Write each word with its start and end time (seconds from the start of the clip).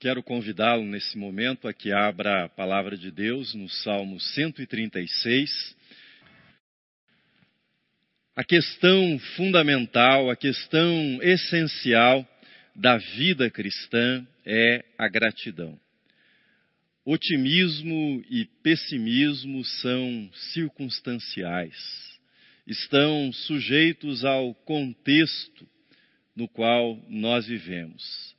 Quero 0.00 0.22
convidá-lo 0.22 0.84
nesse 0.84 1.18
momento 1.18 1.66
a 1.66 1.74
que 1.74 1.90
abra 1.90 2.44
a 2.44 2.48
palavra 2.48 2.96
de 2.96 3.10
Deus 3.10 3.52
no 3.52 3.68
Salmo 3.68 4.20
136. 4.20 5.76
A 8.36 8.44
questão 8.44 9.18
fundamental, 9.34 10.30
a 10.30 10.36
questão 10.36 11.18
essencial 11.20 12.24
da 12.76 12.96
vida 12.96 13.50
cristã 13.50 14.24
é 14.46 14.84
a 14.96 15.08
gratidão. 15.08 15.76
Otimismo 17.04 18.24
e 18.30 18.44
pessimismo 18.62 19.64
são 19.64 20.30
circunstanciais, 20.52 21.74
estão 22.64 23.32
sujeitos 23.32 24.24
ao 24.24 24.54
contexto 24.54 25.68
no 26.36 26.46
qual 26.46 27.04
nós 27.08 27.48
vivemos 27.48 28.37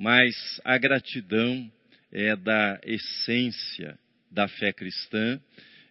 mas 0.00 0.58
a 0.64 0.78
gratidão 0.78 1.70
é 2.10 2.34
da 2.34 2.80
essência 2.84 3.98
da 4.30 4.48
fé 4.48 4.72
cristã, 4.72 5.38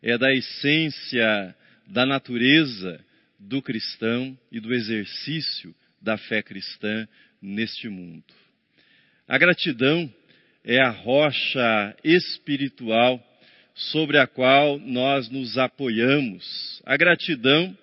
é 0.02 0.18
da 0.18 0.34
essência 0.34 1.56
da 1.86 2.08
natureza 2.08 3.00
do 3.38 3.62
cristão 3.62 4.36
e 4.52 4.60
do 4.60 4.74
exercício 4.74 5.76
da 6.02 6.18
fé 6.18 6.42
cristã 6.42 7.08
neste 7.40 7.88
mundo. 7.88 8.24
A 9.28 9.38
gratidão 9.38 10.12
é 10.64 10.82
a 10.82 10.90
rocha 10.90 11.96
espiritual 12.04 13.24
sobre 13.76 14.18
a 14.18 14.26
qual 14.26 14.80
nós 14.80 15.30
nos 15.30 15.56
apoiamos. 15.56 16.82
A 16.84 16.98
gratidão 16.98 17.78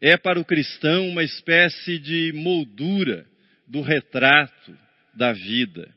é 0.00 0.16
para 0.16 0.40
o 0.40 0.44
cristão 0.44 1.08
uma 1.08 1.22
espécie 1.22 2.00
de 2.00 2.32
moldura 2.32 3.24
do 3.68 3.80
retrato 3.80 4.82
da 5.14 5.32
vida. 5.32 5.88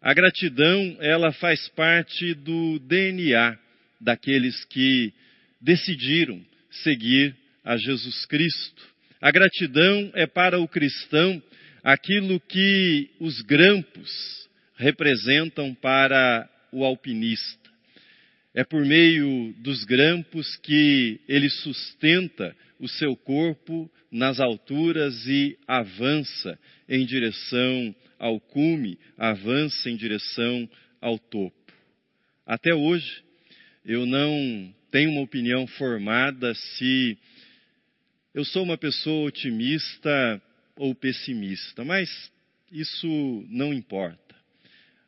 A 0.00 0.12
gratidão, 0.12 0.96
ela 1.00 1.32
faz 1.32 1.68
parte 1.70 2.34
do 2.34 2.78
DNA 2.80 3.58
daqueles 4.00 4.64
que 4.66 5.12
decidiram 5.60 6.44
seguir 6.70 7.34
a 7.64 7.76
Jesus 7.76 8.26
Cristo. 8.26 8.82
A 9.20 9.30
gratidão 9.30 10.10
é 10.14 10.26
para 10.26 10.60
o 10.60 10.68
cristão 10.68 11.42
aquilo 11.82 12.38
que 12.40 13.08
os 13.18 13.40
grampos 13.42 14.10
representam 14.76 15.74
para 15.74 16.48
o 16.70 16.84
alpinista. 16.84 17.70
É 18.54 18.62
por 18.62 18.84
meio 18.84 19.54
dos 19.58 19.84
grampos 19.84 20.56
que 20.56 21.18
ele 21.26 21.48
sustenta 21.48 22.54
o 22.78 22.88
seu 22.88 23.16
corpo 23.16 23.90
nas 24.12 24.38
alturas 24.38 25.26
e 25.26 25.58
avança 25.66 26.58
em 26.88 27.04
direção 27.06 27.94
ao 28.18 28.40
cume, 28.40 28.98
avança 29.16 29.90
em 29.90 29.96
direção 29.96 30.68
ao 31.00 31.18
topo. 31.18 31.72
Até 32.46 32.74
hoje, 32.74 33.22
eu 33.84 34.06
não 34.06 34.74
tenho 34.90 35.10
uma 35.10 35.22
opinião 35.22 35.66
formada 35.66 36.54
se 36.54 37.18
eu 38.34 38.44
sou 38.44 38.62
uma 38.62 38.78
pessoa 38.78 39.28
otimista 39.28 40.42
ou 40.76 40.94
pessimista, 40.94 41.84
mas 41.84 42.08
isso 42.70 43.44
não 43.48 43.72
importa. 43.72 44.34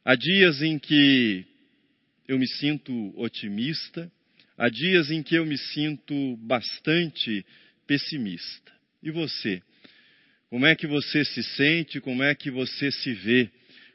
Há 0.05 0.15
dias 0.15 0.63
em 0.63 0.79
que 0.79 1.45
eu 2.29 2.39
me 2.39 2.47
sinto 2.47 3.13
otimista, 3.21 4.11
há 4.57 4.69
dias 4.69 5.11
em 5.11 5.23
que 5.23 5.35
eu 5.35 5.45
me 5.45 5.59
sinto 5.59 6.37
bastante 6.39 7.45
pessimista. 7.87 8.73
E 9.03 9.11
você? 9.11 9.63
Como 10.49 10.65
é 10.65 10.77
que 10.77 10.87
você 10.87 11.25
se 11.25 11.43
sente? 11.43 12.01
Como 12.01 12.23
é 12.23 12.35
que 12.35 12.51
você 12.51 12.91
se 12.93 13.13
vê? 13.13 13.51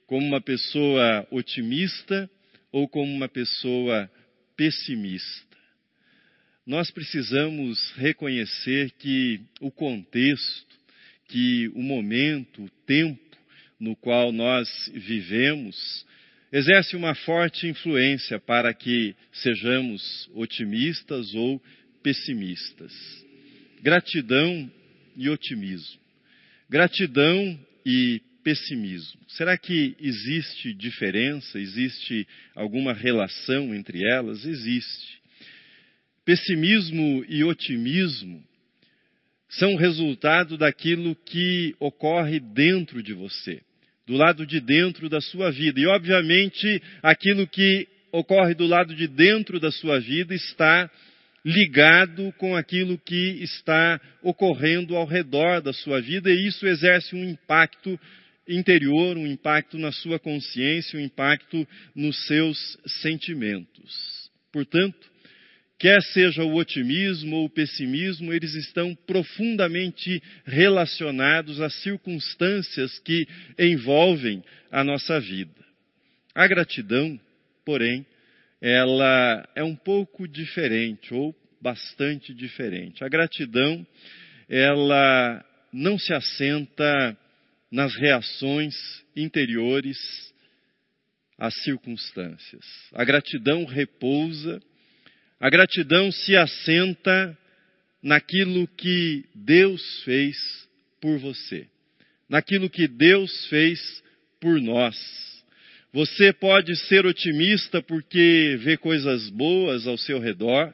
Como 0.06 0.26
uma 0.26 0.42
pessoa 0.42 1.26
otimista 1.32 2.30
ou 2.72 2.90
como 2.90 3.12
uma 3.14 3.30
pessoa 3.30 4.12
pessimista? 4.58 5.58
Nós 6.66 6.92
precisamos 6.92 7.92
reconhecer 7.96 8.92
que 9.00 9.40
o 9.62 9.72
contexto, 9.72 10.76
que 11.30 11.70
o 11.74 11.82
momento, 11.82 12.66
o 12.66 12.70
tempo 12.86 13.20
no 13.80 13.96
qual 13.96 14.34
nós 14.34 14.92
vivemos, 14.94 16.06
exerce 16.52 16.98
uma 16.98 17.16
forte 17.16 17.66
influência 17.66 18.40
para 18.40 18.74
que 18.74 19.16
sejamos 19.32 20.30
otimistas 20.34 21.34
ou 21.34 21.64
pessimistas. 22.04 22.94
Gratidão 23.82 24.70
e 25.16 25.30
otimismo. 25.30 26.01
Gratidão 26.72 27.60
e 27.86 28.22
pessimismo. 28.46 29.20
Será 29.28 29.58
que 29.58 29.94
existe 30.00 30.74
diferença? 30.74 31.60
Existe 31.60 32.26
alguma 32.56 32.94
relação 32.94 33.76
entre 33.76 34.02
elas? 34.10 34.46
Existe. 34.46 35.20
Pessimismo 36.24 37.26
e 37.28 37.44
otimismo 37.44 38.42
são 39.50 39.76
resultado 39.76 40.58
daquilo 40.58 41.14
que 41.14 41.76
ocorre 41.78 42.40
dentro 42.40 43.04
de 43.04 43.12
você, 43.12 43.62
do 44.08 44.14
lado 44.14 44.46
de 44.46 44.62
dentro 44.62 45.10
da 45.10 45.20
sua 45.20 45.52
vida. 45.52 45.78
E, 45.78 45.86
obviamente, 45.86 46.82
aquilo 47.04 47.46
que 47.46 47.86
ocorre 48.14 48.54
do 48.54 48.66
lado 48.66 48.96
de 48.96 49.10
dentro 49.10 49.60
da 49.60 49.74
sua 49.74 50.00
vida 50.00 50.34
está 50.34 50.90
ligado 51.44 52.32
com 52.38 52.56
aquilo 52.56 52.98
que 52.98 53.42
está 53.44 54.00
ocorrendo 54.22 54.96
ao 54.96 55.06
redor 55.06 55.62
da 55.62 55.74
sua 55.74 56.00
vida 56.00 56.30
e 56.30 56.48
isso 56.48 56.68
exerce 56.68 57.16
um 57.16 57.24
impacto 57.24 58.00
interior, 58.48 59.18
um 59.18 59.26
impacto 59.26 59.78
na 59.78 59.92
sua 59.92 60.20
consciência, 60.20 61.00
um 61.00 61.04
impacto 61.04 61.68
nos 61.96 62.28
seus 62.28 62.78
sentimentos. 63.02 64.30
Portanto, 64.52 65.10
quer 65.80 66.02
seja 66.04 66.44
o 66.44 66.56
otimismo 66.56 67.38
ou 67.38 67.46
o 67.46 67.50
pessimismo, 67.50 68.32
eles 68.32 68.54
estão 68.54 68.94
profundamente 69.08 70.22
relacionados 70.46 71.60
às 71.60 71.74
circunstâncias 71.82 73.00
que 73.00 73.26
envolvem 73.58 74.44
a 74.72 74.84
nossa 74.84 75.20
vida. 75.20 75.62
A 76.36 76.48
gratidão, 76.48 77.20
porém, 77.66 78.06
ela 78.62 79.50
é 79.56 79.64
um 79.64 79.76
pouco 79.76 80.28
diferente 80.28 81.14
ou 81.14 81.36
bastante 81.60 82.34
diferente. 82.34 83.04
A 83.04 83.10
gratidão, 83.10 83.86
ela 84.48 85.44
não 85.74 85.98
se 85.98 86.14
assenta 86.14 87.18
nas 87.72 87.96
reações 87.96 88.76
interiores 89.16 89.98
às 91.38 91.56
circunstâncias. 91.64 92.64
A 92.94 93.04
gratidão 93.04 93.66
repousa, 93.66 94.62
a 95.40 95.50
gratidão 95.50 96.12
se 96.12 96.36
assenta 96.36 97.36
naquilo 98.04 98.68
que 98.68 99.26
Deus 99.34 99.82
fez 100.04 100.38
por 101.00 101.18
você, 101.18 101.68
naquilo 102.30 102.70
que 102.70 102.88
Deus 102.88 103.48
fez 103.48 104.04
por 104.40 104.62
nós. 104.62 105.31
Você 105.94 106.32
pode 106.32 106.74
ser 106.88 107.06
otimista 107.06 107.82
porque 107.82 108.58
vê 108.62 108.78
coisas 108.78 109.30
boas 109.30 109.86
ao 109.86 109.98
seu 109.98 110.20
redor. 110.20 110.74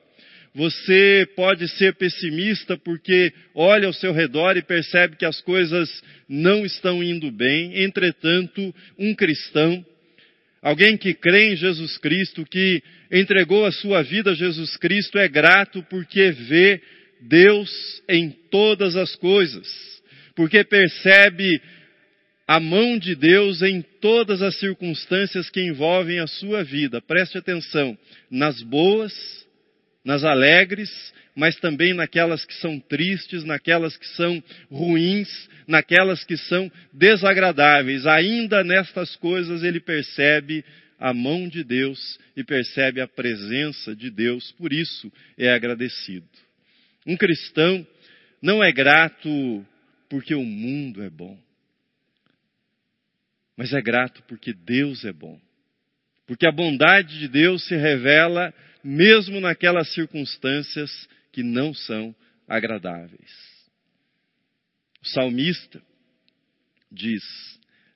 Você 0.53 1.27
pode 1.35 1.67
ser 1.69 1.95
pessimista 1.95 2.77
porque 2.77 3.33
olha 3.55 3.87
ao 3.87 3.93
seu 3.93 4.13
redor 4.13 4.57
e 4.57 4.61
percebe 4.61 5.15
que 5.15 5.25
as 5.25 5.41
coisas 5.41 5.89
não 6.29 6.63
estão 6.63 7.03
indo 7.03 7.31
bem. 7.31 7.83
Entretanto, 7.83 8.73
um 8.97 9.15
cristão, 9.15 9.83
alguém 10.61 10.95
que 10.95 11.15
crê 11.15 11.53
em 11.53 11.55
Jesus 11.55 11.97
Cristo, 11.97 12.45
que 12.45 12.83
entregou 13.11 13.65
a 13.65 13.71
sua 13.71 14.03
vida 14.03 14.31
a 14.31 14.35
Jesus 14.35 14.77
Cristo, 14.77 15.17
é 15.17 15.27
grato 15.27 15.81
porque 15.89 16.29
vê 16.29 16.79
Deus 17.21 18.03
em 18.07 18.29
todas 18.51 18.95
as 18.95 19.15
coisas, 19.15 19.67
porque 20.35 20.63
percebe 20.63 21.59
a 22.47 22.61
mão 22.61 22.97
de 22.97 23.13
Deus 23.13 23.61
em 23.61 23.81
todas 23.81 24.41
as 24.41 24.57
circunstâncias 24.57 25.49
que 25.49 25.61
envolvem 25.61 26.19
a 26.19 26.27
sua 26.27 26.63
vida. 26.63 27.01
Preste 27.01 27.37
atenção 27.37 27.97
nas 28.31 28.61
boas, 28.63 29.13
nas 30.03 30.23
alegres, 30.23 30.89
mas 31.35 31.57
também 31.57 31.93
naquelas 31.93 32.45
que 32.45 32.53
são 32.53 32.79
tristes, 32.79 33.43
naquelas 33.43 33.97
que 33.97 34.07
são 34.15 34.41
ruins, 34.71 35.27
naquelas 35.67 36.23
que 36.23 36.37
são 36.37 36.71
desagradáveis. 36.93 38.07
Ainda 38.07 38.63
nestas 38.63 39.17
coisas 39.17 39.61
ele 39.61 39.81
percebe 39.81 40.63
a 40.97 41.13
mão 41.13 41.49
de 41.49 41.65
Deus 41.65 42.17
e 42.35 42.45
percebe 42.45 43.01
a 43.01 43.07
presença 43.07 43.93
de 43.93 44.09
Deus, 44.09 44.53
por 44.53 44.71
isso 44.71 45.11
é 45.37 45.51
agradecido. 45.51 46.25
Um 47.05 47.17
cristão 47.17 47.85
não 48.41 48.63
é 48.63 48.71
grato 48.71 49.65
porque 50.09 50.33
o 50.33 50.43
mundo 50.43 51.03
é 51.03 51.09
bom 51.09 51.37
mas 53.57 53.73
é 53.73 53.81
grato 53.81 54.21
porque 54.27 54.53
Deus 54.53 55.03
é 55.03 55.11
bom. 55.11 55.41
Porque 56.27 56.45
a 56.45 56.51
bondade 56.51 57.17
de 57.17 57.27
Deus 57.27 57.65
se 57.65 57.75
revela 57.75 58.53
mesmo 58.83 59.39
naquelas 59.39 59.91
circunstâncias 59.93 61.09
que 61.31 61.41
não 61.41 61.73
são 61.73 62.15
agradáveis. 62.47 63.31
O 65.01 65.07
salmista 65.07 65.81
diz: 66.91 67.23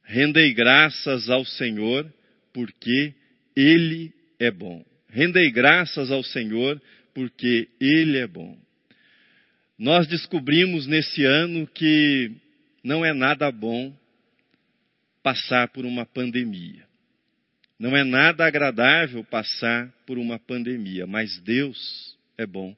Rendei 0.03 0.53
graças 0.53 1.29
ao 1.29 1.45
Senhor, 1.45 2.11
porque 2.51 3.13
Ele 3.55 4.11
é 4.39 4.49
bom. 4.49 4.83
Rendei 5.07 5.51
graças 5.51 6.09
ao 6.09 6.23
Senhor, 6.23 6.81
porque 7.13 7.69
Ele 7.79 8.17
é 8.17 8.27
bom. 8.27 8.57
Nós 9.77 10.07
descobrimos 10.07 10.87
nesse 10.87 11.23
ano 11.25 11.67
que 11.67 12.31
não 12.83 13.03
é 13.03 13.13
nada 13.13 13.51
bom 13.51 13.95
passar 15.23 15.69
por 15.69 15.85
uma 15.85 16.05
pandemia. 16.05 16.85
Não 17.79 17.97
é 17.97 18.03
nada 18.03 18.45
agradável 18.45 19.23
passar 19.23 19.91
por 20.05 20.17
uma 20.17 20.37
pandemia, 20.37 21.07
mas 21.07 21.39
Deus 21.39 22.17
é 22.37 22.45
bom. 22.45 22.75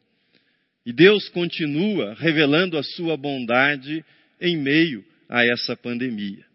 E 0.86 0.92
Deus 0.94 1.30
continua 1.30 2.14
revelando 2.14 2.78
a 2.78 2.84
sua 2.84 3.16
bondade 3.18 4.04
em 4.40 4.58
meio 4.58 5.06
a 5.30 5.46
essa 5.46 5.76
pandemia. 5.76 6.46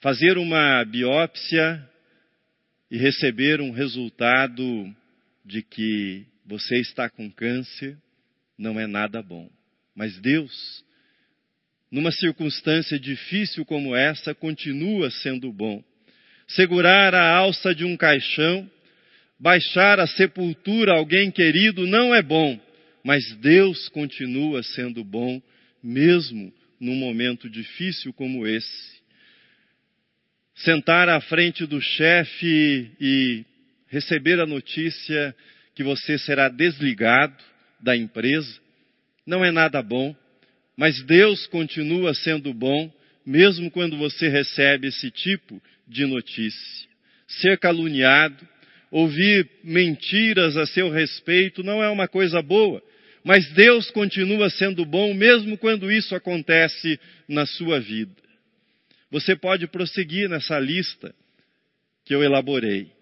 Fazer 0.00 0.38
uma 0.38 0.84
biópsia 0.84 1.88
e 2.90 2.96
receber 2.96 3.60
um 3.60 3.70
resultado 3.70 4.94
de 5.44 5.62
que 5.62 6.24
você 6.46 6.80
está 6.80 7.10
com 7.10 7.30
câncer 7.30 7.96
não 8.56 8.78
é 8.78 8.86
nada 8.86 9.22
bom. 9.22 9.50
Mas 9.94 10.18
Deus, 10.20 10.84
numa 11.90 12.10
circunstância 12.12 12.98
difícil 12.98 13.64
como 13.64 13.94
essa, 13.96 14.34
continua 14.34 15.10
sendo 15.10 15.52
bom. 15.52 15.82
Segurar 16.48 17.14
a 17.14 17.36
alça 17.36 17.74
de 17.74 17.84
um 17.84 17.96
caixão, 17.96 18.70
baixar 19.38 20.00
a 20.00 20.06
sepultura 20.06 20.92
a 20.92 20.96
alguém 20.96 21.30
querido 21.30 21.86
não 21.86 22.14
é 22.14 22.22
bom, 22.22 22.58
mas 23.04 23.34
Deus 23.36 23.88
continua 23.88 24.62
sendo 24.62 25.02
bom, 25.04 25.40
mesmo 25.82 26.52
num 26.80 26.94
momento 26.94 27.48
difícil 27.48 28.12
como 28.12 28.46
esse. 28.46 28.98
Sentar 30.56 31.08
à 31.08 31.20
frente 31.20 31.66
do 31.66 31.80
chefe 31.80 32.90
e 33.00 33.44
receber 33.88 34.40
a 34.40 34.46
notícia 34.46 35.34
que 35.74 35.82
você 35.82 36.18
será 36.18 36.48
desligado, 36.48 37.36
da 37.80 37.96
empresa. 37.96 38.60
Não 39.26 39.44
é 39.44 39.50
nada 39.50 39.82
bom, 39.82 40.16
mas 40.78 41.02
Deus 41.02 41.44
continua 41.48 42.14
sendo 42.14 42.54
bom, 42.54 42.88
mesmo 43.26 43.68
quando 43.68 43.98
você 43.98 44.28
recebe 44.28 44.86
esse 44.86 45.10
tipo 45.10 45.60
de 45.88 46.06
notícia. 46.06 46.88
Ser 47.26 47.58
caluniado, 47.58 48.46
ouvir 48.88 49.50
mentiras 49.64 50.56
a 50.56 50.66
seu 50.66 50.88
respeito 50.88 51.64
não 51.64 51.82
é 51.82 51.88
uma 51.90 52.06
coisa 52.06 52.40
boa, 52.40 52.80
mas 53.24 53.52
Deus 53.54 53.90
continua 53.90 54.48
sendo 54.50 54.84
bom 54.84 55.12
mesmo 55.14 55.58
quando 55.58 55.90
isso 55.90 56.14
acontece 56.14 57.00
na 57.26 57.44
sua 57.44 57.80
vida. 57.80 58.14
Você 59.10 59.34
pode 59.34 59.66
prosseguir 59.66 60.28
nessa 60.28 60.60
lista 60.60 61.12
que 62.04 62.14
eu 62.14 62.22
elaborei, 62.22 62.92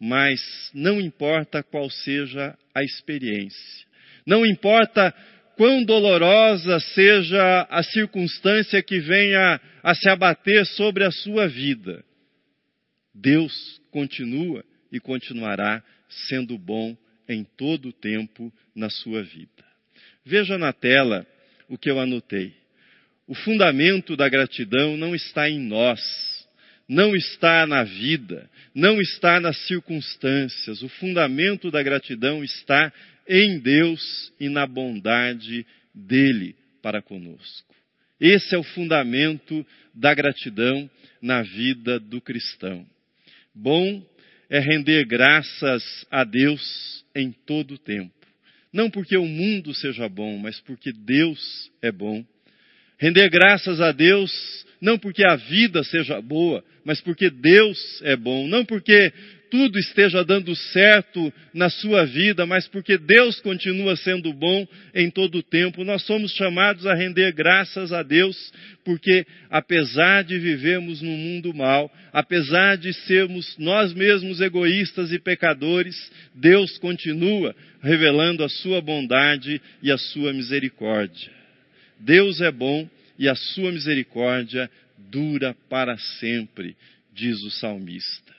mas 0.00 0.42
não 0.74 1.00
importa 1.00 1.62
qual 1.62 1.88
seja 1.88 2.58
a 2.74 2.82
experiência. 2.82 3.84
Não 4.26 4.44
importa 4.44 5.14
quão 5.56 5.84
dolorosa 5.84 6.80
seja 6.80 7.66
a 7.70 7.82
circunstância 7.82 8.82
que 8.82 9.00
venha 9.00 9.60
a 9.82 9.94
se 9.94 10.08
abater 10.08 10.66
sobre 10.66 11.04
a 11.04 11.10
sua 11.10 11.48
vida, 11.48 12.04
Deus 13.14 13.80
continua 13.90 14.64
e 14.90 14.98
continuará 14.98 15.82
sendo 16.28 16.58
bom 16.58 16.96
em 17.28 17.44
todo 17.44 17.88
o 17.88 17.92
tempo 17.92 18.52
na 18.74 18.90
sua 18.90 19.22
vida. 19.22 19.48
Veja 20.24 20.58
na 20.58 20.72
tela 20.72 21.26
o 21.68 21.78
que 21.78 21.90
eu 21.90 22.00
anotei. 22.00 22.52
O 23.26 23.34
fundamento 23.34 24.16
da 24.16 24.28
gratidão 24.28 24.96
não 24.96 25.14
está 25.14 25.48
em 25.48 25.58
nós, 25.58 26.00
não 26.88 27.16
está 27.16 27.66
na 27.66 27.82
vida, 27.82 28.50
não 28.74 29.00
está 29.00 29.40
nas 29.40 29.56
circunstâncias. 29.66 30.82
O 30.82 30.88
fundamento 30.88 31.70
da 31.70 31.82
gratidão 31.82 32.44
está 32.44 32.92
em 33.28 33.58
Deus 33.58 34.32
e 34.38 34.48
na 34.48 34.66
bondade 34.66 35.66
dele 35.94 36.56
para 36.82 37.02
conosco. 37.02 37.74
Esse 38.20 38.54
é 38.54 38.58
o 38.58 38.62
fundamento 38.62 39.66
da 39.94 40.14
gratidão 40.14 40.88
na 41.20 41.42
vida 41.42 41.98
do 41.98 42.20
cristão. 42.20 42.86
Bom 43.54 44.04
é 44.48 44.58
render 44.58 45.04
graças 45.06 46.06
a 46.10 46.24
Deus 46.24 47.04
em 47.14 47.32
todo 47.32 47.74
o 47.74 47.78
tempo. 47.78 48.12
Não 48.72 48.90
porque 48.90 49.16
o 49.16 49.26
mundo 49.26 49.72
seja 49.74 50.08
bom, 50.08 50.36
mas 50.38 50.60
porque 50.60 50.92
Deus 50.92 51.70
é 51.80 51.92
bom. 51.92 52.24
Render 52.98 53.28
graças 53.30 53.80
a 53.80 53.92
Deus 53.92 54.32
não 54.80 54.98
porque 54.98 55.26
a 55.26 55.36
vida 55.36 55.82
seja 55.84 56.20
boa, 56.20 56.62
mas 56.84 57.00
porque 57.00 57.30
Deus 57.30 58.02
é 58.02 58.16
bom. 58.16 58.46
Não 58.46 58.64
porque 58.64 59.12
tudo 59.54 59.78
esteja 59.78 60.24
dando 60.24 60.52
certo 60.56 61.32
na 61.54 61.70
sua 61.70 62.04
vida, 62.04 62.44
mas 62.44 62.66
porque 62.66 62.98
Deus 62.98 63.38
continua 63.38 63.94
sendo 63.94 64.32
bom 64.32 64.66
em 64.92 65.08
todo 65.08 65.38
o 65.38 65.42
tempo. 65.44 65.84
Nós 65.84 66.02
somos 66.02 66.32
chamados 66.32 66.84
a 66.86 66.92
render 66.92 67.32
graças 67.32 67.92
a 67.92 68.02
Deus, 68.02 68.52
porque 68.84 69.24
apesar 69.48 70.24
de 70.24 70.40
vivermos 70.40 71.00
num 71.00 71.16
mundo 71.16 71.54
mal, 71.54 71.88
apesar 72.12 72.76
de 72.76 72.92
sermos 72.92 73.56
nós 73.56 73.94
mesmos 73.94 74.40
egoístas 74.40 75.12
e 75.12 75.20
pecadores, 75.20 75.94
Deus 76.34 76.76
continua 76.78 77.54
revelando 77.80 78.42
a 78.42 78.48
sua 78.48 78.80
bondade 78.80 79.62
e 79.80 79.92
a 79.92 79.96
sua 79.96 80.32
misericórdia. 80.32 81.30
Deus 82.00 82.40
é 82.40 82.50
bom 82.50 82.90
e 83.16 83.28
a 83.28 83.36
sua 83.36 83.70
misericórdia 83.70 84.68
dura 84.98 85.54
para 85.70 85.96
sempre, 85.96 86.76
diz 87.14 87.40
o 87.44 87.52
salmista. 87.52 88.33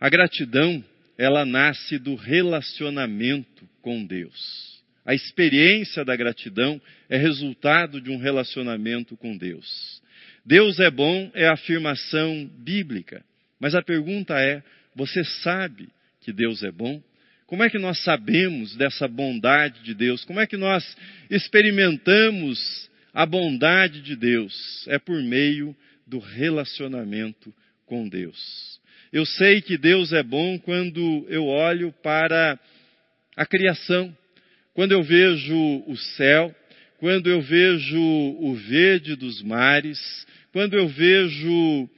A 0.00 0.08
gratidão, 0.08 0.82
ela 1.18 1.44
nasce 1.44 1.98
do 1.98 2.14
relacionamento 2.14 3.68
com 3.82 4.02
Deus. 4.06 4.80
A 5.04 5.14
experiência 5.14 6.04
da 6.04 6.16
gratidão 6.16 6.80
é 7.08 7.18
resultado 7.18 8.00
de 8.00 8.10
um 8.10 8.16
relacionamento 8.16 9.14
com 9.16 9.36
Deus. 9.36 10.00
Deus 10.44 10.80
é 10.80 10.90
bom 10.90 11.30
é 11.34 11.46
a 11.46 11.52
afirmação 11.52 12.50
bíblica, 12.58 13.22
mas 13.58 13.74
a 13.74 13.82
pergunta 13.82 14.40
é: 14.40 14.62
você 14.94 15.22
sabe 15.42 15.88
que 16.22 16.32
Deus 16.32 16.62
é 16.62 16.70
bom? 16.70 17.02
Como 17.46 17.62
é 17.62 17.68
que 17.68 17.78
nós 17.78 18.02
sabemos 18.02 18.74
dessa 18.76 19.06
bondade 19.06 19.82
de 19.82 19.92
Deus? 19.92 20.24
Como 20.24 20.40
é 20.40 20.46
que 20.46 20.56
nós 20.56 20.96
experimentamos 21.28 22.88
a 23.12 23.26
bondade 23.26 24.00
de 24.00 24.16
Deus? 24.16 24.86
É 24.88 24.98
por 24.98 25.20
meio 25.22 25.76
do 26.06 26.18
relacionamento 26.18 27.52
com 27.84 28.08
Deus. 28.08 28.79
Eu 29.12 29.26
sei 29.26 29.60
que 29.60 29.76
Deus 29.76 30.12
é 30.12 30.22
bom 30.22 30.56
quando 30.58 31.26
eu 31.28 31.44
olho 31.46 31.92
para 32.00 32.58
a 33.36 33.44
criação, 33.44 34.16
quando 34.72 34.92
eu 34.92 35.02
vejo 35.02 35.82
o 35.88 35.96
céu, 35.96 36.54
quando 36.98 37.28
eu 37.28 37.40
vejo 37.40 37.98
o 37.98 38.54
verde 38.54 39.16
dos 39.16 39.42
mares, 39.42 39.98
quando 40.52 40.74
eu 40.74 40.86
vejo 40.86 41.90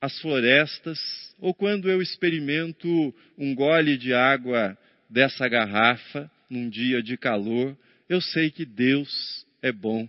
as 0.00 0.18
florestas, 0.20 0.98
ou 1.38 1.54
quando 1.54 1.88
eu 1.88 2.02
experimento 2.02 3.14
um 3.38 3.54
gole 3.54 3.96
de 3.96 4.12
água 4.12 4.76
dessa 5.08 5.46
garrafa 5.46 6.28
num 6.50 6.68
dia 6.68 7.00
de 7.00 7.16
calor, 7.16 7.76
eu 8.08 8.20
sei 8.20 8.50
que 8.50 8.64
Deus 8.64 9.46
é 9.62 9.70
bom, 9.70 10.08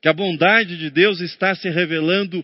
que 0.00 0.08
a 0.08 0.12
bondade 0.14 0.78
de 0.78 0.88
Deus 0.88 1.20
está 1.20 1.54
se 1.54 1.68
revelando 1.68 2.42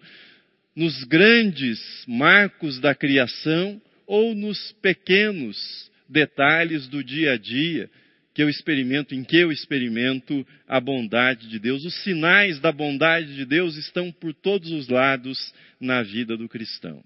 nos 0.75 1.04
grandes 1.04 1.78
marcos 2.07 2.81
da 2.81 2.95
criação 2.95 3.81
ou 4.07 4.35
nos 4.35 4.73
pequenos 4.83 5.90
detalhes 6.09 6.88
do 6.88 7.02
dia 7.02 7.33
a 7.33 7.37
dia 7.37 7.88
que 8.35 8.43
eu 8.43 8.49
experimento, 8.49 9.14
em 9.14 9.23
que 9.23 9.37
eu 9.37 9.52
experimento 9.52 10.45
a 10.66 10.81
bondade 10.81 11.49
de 11.49 11.59
Deus. 11.59 11.85
Os 11.85 11.95
sinais 12.02 12.59
da 12.59 12.73
bondade 12.73 13.37
de 13.37 13.45
Deus 13.45 13.76
estão 13.76 14.11
por 14.11 14.35
todos 14.35 14.73
os 14.73 14.88
lados 14.88 15.54
na 15.81 16.02
vida 16.02 16.37
do 16.37 16.49
cristão. 16.49 17.02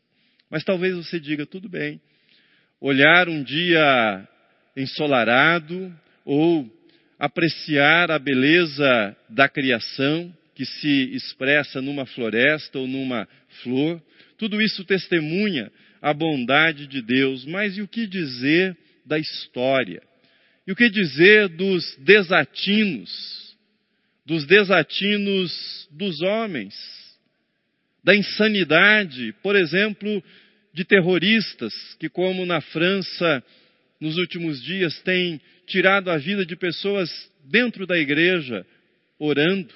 Mas 0.51 0.65
talvez 0.65 0.97
você 0.97 1.21
diga, 1.21 1.45
tudo 1.45 1.69
bem, 1.69 2.01
olhar 2.81 3.29
um 3.29 3.43
dia 3.43 4.27
ensolarado 4.75 5.95
ou 6.25 6.67
apreciar 7.19 8.11
a 8.11 8.19
beleza 8.19 9.17
da 9.29 9.49
criação 9.49 10.35
que 10.59 10.67
se 10.67 11.15
expressa 11.15 11.81
numa 11.81 12.05
floresta 12.05 12.81
ou 12.81 12.89
numa 12.89 13.29
flor. 13.63 14.03
Tudo 14.37 14.61
isso 14.61 14.83
testemunha 14.83 15.71
a 16.03 16.13
bondade 16.13 16.89
de 16.89 17.01
Deus. 17.01 17.45
Mas 17.47 17.79
e 17.79 17.83
o 17.83 17.87
que 17.87 18.09
dizer 18.09 18.77
da 19.07 19.21
história? 19.21 20.03
E 20.67 20.73
o 20.73 20.75
que 20.75 20.91
dizer 20.91 21.47
dos 21.51 21.97
desatinos? 21.99 23.57
Dos 24.27 24.49
desatinos 24.49 25.89
dos 25.93 26.21
homens? 26.23 26.75
Da 28.03 28.17
insanidade, 28.17 29.33
por 29.45 29.55
exemplo, 29.55 30.21
de 30.75 30.85
terroristas 30.85 31.73
que, 32.01 32.09
como 32.09 32.45
na 32.45 32.61
França, 32.61 33.45
nos 34.01 34.17
últimos 34.17 34.61
dias, 34.61 35.01
têm 35.03 35.41
tirado 35.69 36.11
a 36.11 36.19
vida 36.19 36.45
de 36.45 36.57
pessoas 36.57 37.09
dentro 37.45 37.87
da 37.87 37.97
igreja, 37.97 38.67
orando 39.21 39.73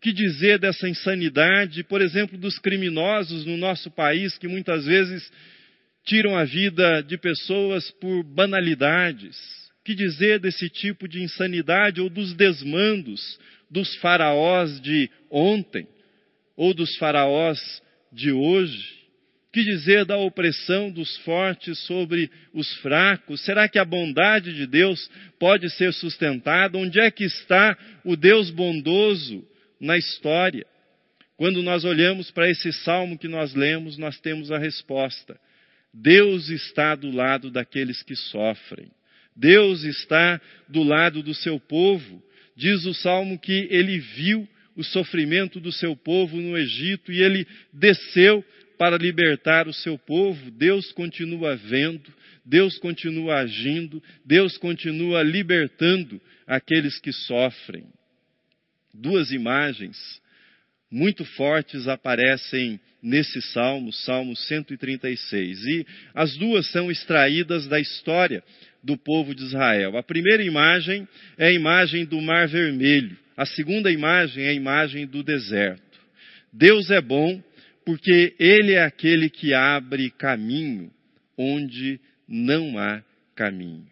Que 0.00 0.12
dizer 0.12 0.60
dessa 0.60 0.88
insanidade, 0.88 1.82
por 1.82 2.00
exemplo, 2.00 2.38
dos 2.38 2.58
criminosos 2.58 3.44
no 3.44 3.56
nosso 3.56 3.90
país 3.90 4.38
que 4.38 4.46
muitas 4.46 4.86
vezes 4.86 5.30
tiram 6.04 6.36
a 6.36 6.44
vida 6.44 7.02
de 7.02 7.18
pessoas 7.18 7.90
por 7.92 8.22
banalidades? 8.22 9.36
Que 9.84 9.96
dizer 9.96 10.38
desse 10.38 10.68
tipo 10.68 11.08
de 11.08 11.20
insanidade 11.20 12.00
ou 12.00 12.08
dos 12.08 12.32
desmandos 12.34 13.38
dos 13.68 13.96
faraós 13.96 14.80
de 14.80 15.10
ontem 15.30 15.86
ou 16.56 16.72
dos 16.72 16.96
faraós 16.96 17.58
de 18.12 18.30
hoje? 18.30 18.98
Que 19.52 19.64
dizer 19.64 20.04
da 20.04 20.16
opressão 20.16 20.92
dos 20.92 21.16
fortes 21.18 21.76
sobre 21.86 22.30
os 22.54 22.72
fracos? 22.76 23.40
Será 23.44 23.68
que 23.68 23.80
a 23.80 23.84
bondade 23.84 24.54
de 24.54 24.64
Deus 24.64 25.10
pode 25.40 25.68
ser 25.70 25.92
sustentada? 25.92 26.78
Onde 26.78 27.00
é 27.00 27.10
que 27.10 27.24
está 27.24 27.76
o 28.04 28.14
Deus 28.14 28.50
bondoso 28.50 29.44
na 29.80 29.96
história? 29.96 30.66
Quando 31.36 31.62
nós 31.62 31.84
olhamos 31.84 32.30
para 32.30 32.50
esse 32.50 32.72
salmo 32.72 33.18
que 33.18 33.28
nós 33.28 33.54
lemos, 33.54 33.96
nós 33.96 34.18
temos 34.18 34.50
a 34.50 34.58
resposta. 34.58 35.38
Deus 35.94 36.48
está 36.48 36.94
do 36.94 37.10
lado 37.10 37.50
daqueles 37.50 38.02
que 38.02 38.16
sofrem. 38.16 38.90
Deus 39.36 39.84
está 39.84 40.40
do 40.68 40.82
lado 40.82 41.22
do 41.22 41.32
seu 41.32 41.60
povo. 41.60 42.22
Diz 42.56 42.84
o 42.86 42.92
salmo 42.92 43.38
que 43.38 43.68
ele 43.70 43.98
viu 43.98 44.48
o 44.74 44.82
sofrimento 44.82 45.60
do 45.60 45.72
seu 45.72 45.96
povo 45.96 46.36
no 46.36 46.56
Egito 46.56 47.12
e 47.12 47.22
ele 47.22 47.46
desceu 47.72 48.44
para 48.78 48.96
libertar 48.96 49.66
o 49.66 49.72
seu 49.72 49.98
povo, 49.98 50.52
Deus 50.52 50.92
continua 50.92 51.56
vendo, 51.56 52.14
Deus 52.44 52.78
continua 52.78 53.40
agindo, 53.40 54.00
Deus 54.24 54.56
continua 54.56 55.22
libertando 55.22 56.22
aqueles 56.46 57.00
que 57.00 57.12
sofrem. 57.12 57.86
Duas 59.00 59.30
imagens 59.30 59.96
muito 60.90 61.24
fortes 61.24 61.86
aparecem 61.86 62.80
nesse 63.02 63.40
salmo, 63.40 63.92
Salmo 63.92 64.34
136, 64.34 65.64
e 65.66 65.86
as 66.14 66.36
duas 66.36 66.66
são 66.72 66.90
extraídas 66.90 67.68
da 67.68 67.78
história 67.78 68.42
do 68.82 68.96
povo 68.96 69.34
de 69.34 69.44
Israel. 69.44 69.96
A 69.96 70.02
primeira 70.02 70.42
imagem 70.42 71.06
é 71.36 71.48
a 71.48 71.52
imagem 71.52 72.04
do 72.04 72.20
Mar 72.20 72.48
Vermelho, 72.48 73.16
a 73.36 73.46
segunda 73.46 73.92
imagem 73.92 74.44
é 74.44 74.48
a 74.48 74.54
imagem 74.54 75.06
do 75.06 75.22
deserto. 75.22 75.82
Deus 76.52 76.90
é 76.90 77.00
bom 77.00 77.40
porque 77.84 78.34
Ele 78.38 78.72
é 78.72 78.82
aquele 78.82 79.30
que 79.30 79.54
abre 79.54 80.10
caminho 80.10 80.90
onde 81.36 82.00
não 82.26 82.76
há 82.76 83.02
caminho. 83.36 83.86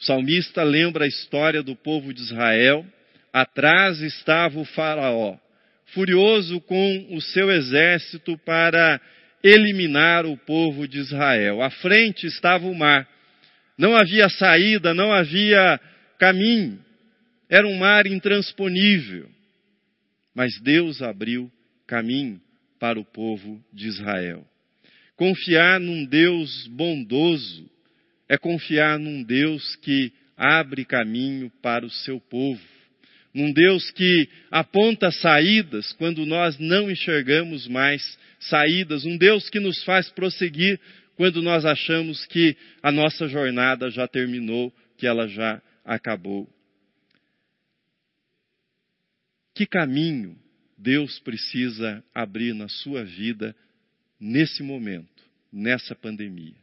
O 0.00 0.04
salmista 0.04 0.64
lembra 0.64 1.04
a 1.04 1.08
história 1.08 1.62
do 1.62 1.76
povo 1.76 2.12
de 2.12 2.20
Israel. 2.20 2.84
Atrás 3.32 4.00
estava 4.00 4.58
o 4.58 4.64
Faraó, 4.64 5.38
furioso 5.86 6.60
com 6.60 7.06
o 7.10 7.20
seu 7.20 7.50
exército 7.50 8.36
para 8.38 9.00
eliminar 9.42 10.26
o 10.26 10.36
povo 10.36 10.86
de 10.86 10.98
Israel. 10.98 11.62
À 11.62 11.70
frente 11.70 12.26
estava 12.26 12.66
o 12.66 12.74
mar. 12.74 13.08
Não 13.78 13.96
havia 13.96 14.28
saída, 14.28 14.92
não 14.92 15.12
havia 15.12 15.80
caminho. 16.18 16.78
Era 17.48 17.66
um 17.66 17.76
mar 17.76 18.06
intransponível. 18.06 19.28
Mas 20.34 20.60
Deus 20.60 21.02
abriu 21.02 21.50
caminho 21.86 22.40
para 22.78 22.98
o 22.98 23.04
povo 23.04 23.62
de 23.72 23.86
Israel. 23.86 24.46
Confiar 25.16 25.78
num 25.78 26.04
Deus 26.04 26.66
bondoso 26.68 27.70
é 28.28 28.38
confiar 28.38 28.98
num 28.98 29.22
Deus 29.22 29.76
que 29.76 30.12
abre 30.36 30.84
caminho 30.84 31.50
para 31.62 31.84
o 31.84 31.90
seu 31.90 32.18
povo, 32.18 32.60
num 33.34 33.52
Deus 33.52 33.90
que 33.90 34.28
aponta 34.50 35.10
saídas 35.10 35.92
quando 35.94 36.26
nós 36.26 36.58
não 36.58 36.90
enxergamos 36.90 37.66
mais 37.66 38.18
saídas, 38.38 39.04
um 39.04 39.16
Deus 39.16 39.48
que 39.48 39.58
nos 39.58 39.82
faz 39.84 40.10
prosseguir 40.10 40.78
quando 41.16 41.40
nós 41.40 41.64
achamos 41.64 42.26
que 42.26 42.56
a 42.82 42.90
nossa 42.90 43.28
jornada 43.28 43.90
já 43.90 44.06
terminou, 44.06 44.72
que 44.98 45.06
ela 45.06 45.26
já 45.28 45.62
acabou. 45.84 46.48
Que 49.54 49.66
caminho 49.66 50.38
Deus 50.76 51.18
precisa 51.20 52.02
abrir 52.14 52.54
na 52.54 52.68
sua 52.68 53.04
vida 53.04 53.54
nesse 54.18 54.62
momento, 54.62 55.22
nessa 55.52 55.94
pandemia? 55.94 56.56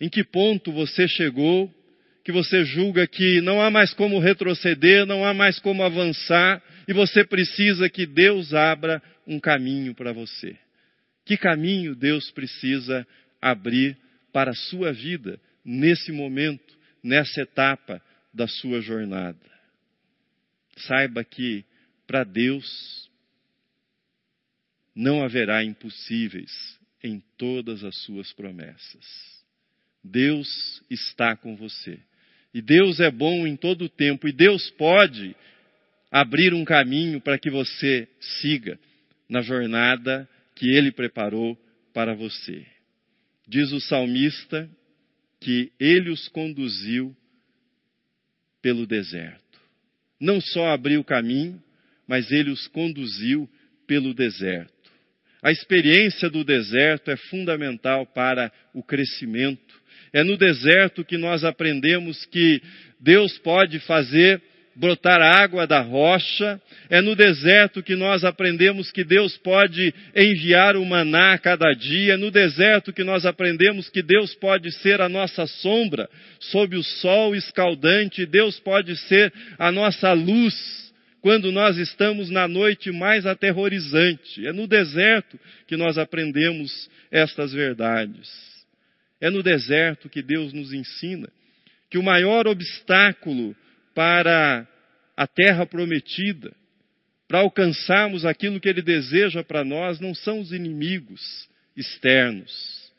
Em 0.00 0.08
que 0.08 0.24
ponto 0.24 0.72
você 0.72 1.06
chegou 1.08 1.72
que 2.30 2.32
você 2.32 2.64
julga 2.64 3.08
que 3.08 3.40
não 3.40 3.60
há 3.60 3.72
mais 3.72 3.92
como 3.92 4.20
retroceder, 4.20 5.04
não 5.04 5.24
há 5.24 5.34
mais 5.34 5.58
como 5.58 5.82
avançar 5.82 6.62
e 6.86 6.92
você 6.92 7.24
precisa 7.24 7.90
que 7.90 8.06
Deus 8.06 8.54
abra 8.54 9.02
um 9.26 9.40
caminho 9.40 9.96
para 9.96 10.12
você? 10.12 10.56
Que 11.24 11.36
caminho 11.36 11.92
Deus 11.92 12.30
precisa 12.30 13.04
abrir 13.42 13.98
para 14.32 14.52
a 14.52 14.54
sua 14.54 14.92
vida 14.92 15.40
nesse 15.64 16.12
momento, 16.12 16.78
nessa 17.02 17.40
etapa 17.40 18.00
da 18.32 18.46
sua 18.46 18.80
jornada? 18.80 19.50
Saiba 20.76 21.24
que 21.24 21.64
para 22.06 22.22
Deus, 22.22 23.10
não 24.94 25.24
haverá 25.24 25.64
impossíveis 25.64 26.78
em 27.02 27.20
todas 27.36 27.82
as 27.82 27.96
suas 28.04 28.32
promessas. 28.32 29.04
Deus 30.04 30.80
está 30.88 31.36
com 31.36 31.56
você. 31.56 32.00
E 32.52 32.60
Deus 32.60 33.00
é 33.00 33.10
bom 33.10 33.46
em 33.46 33.56
todo 33.56 33.86
o 33.86 33.88
tempo. 33.88 34.28
E 34.28 34.32
Deus 34.32 34.70
pode 34.70 35.36
abrir 36.10 36.52
um 36.52 36.64
caminho 36.64 37.20
para 37.20 37.38
que 37.38 37.50
você 37.50 38.08
siga 38.20 38.78
na 39.28 39.40
jornada 39.40 40.28
que 40.54 40.68
Ele 40.70 40.90
preparou 40.90 41.56
para 41.94 42.14
você. 42.14 42.66
Diz 43.46 43.72
o 43.72 43.80
salmista 43.80 44.68
que 45.40 45.72
Ele 45.78 46.10
os 46.10 46.28
conduziu 46.28 47.16
pelo 48.60 48.86
deserto. 48.86 49.40
Não 50.20 50.40
só 50.40 50.68
abriu 50.68 51.00
o 51.00 51.04
caminho, 51.04 51.62
mas 52.06 52.30
ele 52.30 52.50
os 52.50 52.66
conduziu 52.68 53.48
pelo 53.86 54.12
deserto. 54.12 54.72
A 55.42 55.50
experiência 55.50 56.28
do 56.28 56.44
deserto 56.44 57.10
é 57.10 57.16
fundamental 57.16 58.04
para 58.04 58.52
o 58.74 58.82
crescimento. 58.82 59.80
É 60.12 60.22
no 60.22 60.36
deserto 60.36 61.04
que 61.04 61.16
nós 61.16 61.44
aprendemos 61.44 62.24
que 62.26 62.60
Deus 63.00 63.38
pode 63.38 63.78
fazer 63.80 64.42
brotar 64.74 65.20
água 65.20 65.66
da 65.66 65.80
rocha. 65.80 66.60
É 66.88 67.00
no 67.00 67.14
deserto 67.14 67.82
que 67.82 67.94
nós 67.94 68.24
aprendemos 68.24 68.90
que 68.90 69.04
Deus 69.04 69.36
pode 69.36 69.94
enviar 70.16 70.76
o 70.76 70.84
maná 70.84 71.34
a 71.34 71.38
cada 71.38 71.72
dia. 71.72 72.14
É 72.14 72.16
no 72.16 72.30
deserto 72.30 72.92
que 72.92 73.04
nós 73.04 73.26
aprendemos 73.26 73.88
que 73.88 74.02
Deus 74.02 74.34
pode 74.34 74.72
ser 74.72 75.00
a 75.00 75.08
nossa 75.08 75.46
sombra 75.46 76.08
sob 76.38 76.76
o 76.76 76.82
sol 76.82 77.34
escaldante. 77.34 78.26
Deus 78.26 78.58
pode 78.58 78.96
ser 78.96 79.32
a 79.58 79.70
nossa 79.70 80.12
luz 80.12 80.90
quando 81.20 81.52
nós 81.52 81.76
estamos 81.76 82.30
na 82.30 82.48
noite 82.48 82.90
mais 82.90 83.26
aterrorizante. 83.26 84.46
É 84.46 84.52
no 84.52 84.66
deserto 84.66 85.38
que 85.66 85.76
nós 85.76 85.98
aprendemos 85.98 86.88
estas 87.10 87.52
verdades. 87.52 88.59
É 89.20 89.28
no 89.28 89.42
deserto 89.42 90.08
que 90.08 90.22
Deus 90.22 90.52
nos 90.52 90.72
ensina 90.72 91.28
que 91.90 91.98
o 91.98 92.02
maior 92.02 92.46
obstáculo 92.46 93.54
para 93.94 94.66
a 95.16 95.26
terra 95.26 95.66
prometida, 95.66 96.54
para 97.28 97.40
alcançarmos 97.40 98.24
aquilo 98.24 98.60
que 98.60 98.68
Ele 98.68 98.80
deseja 98.80 99.42
para 99.42 99.64
nós, 99.64 100.00
não 100.00 100.14
são 100.14 100.40
os 100.40 100.52
inimigos 100.52 101.48
externos, 101.76 102.92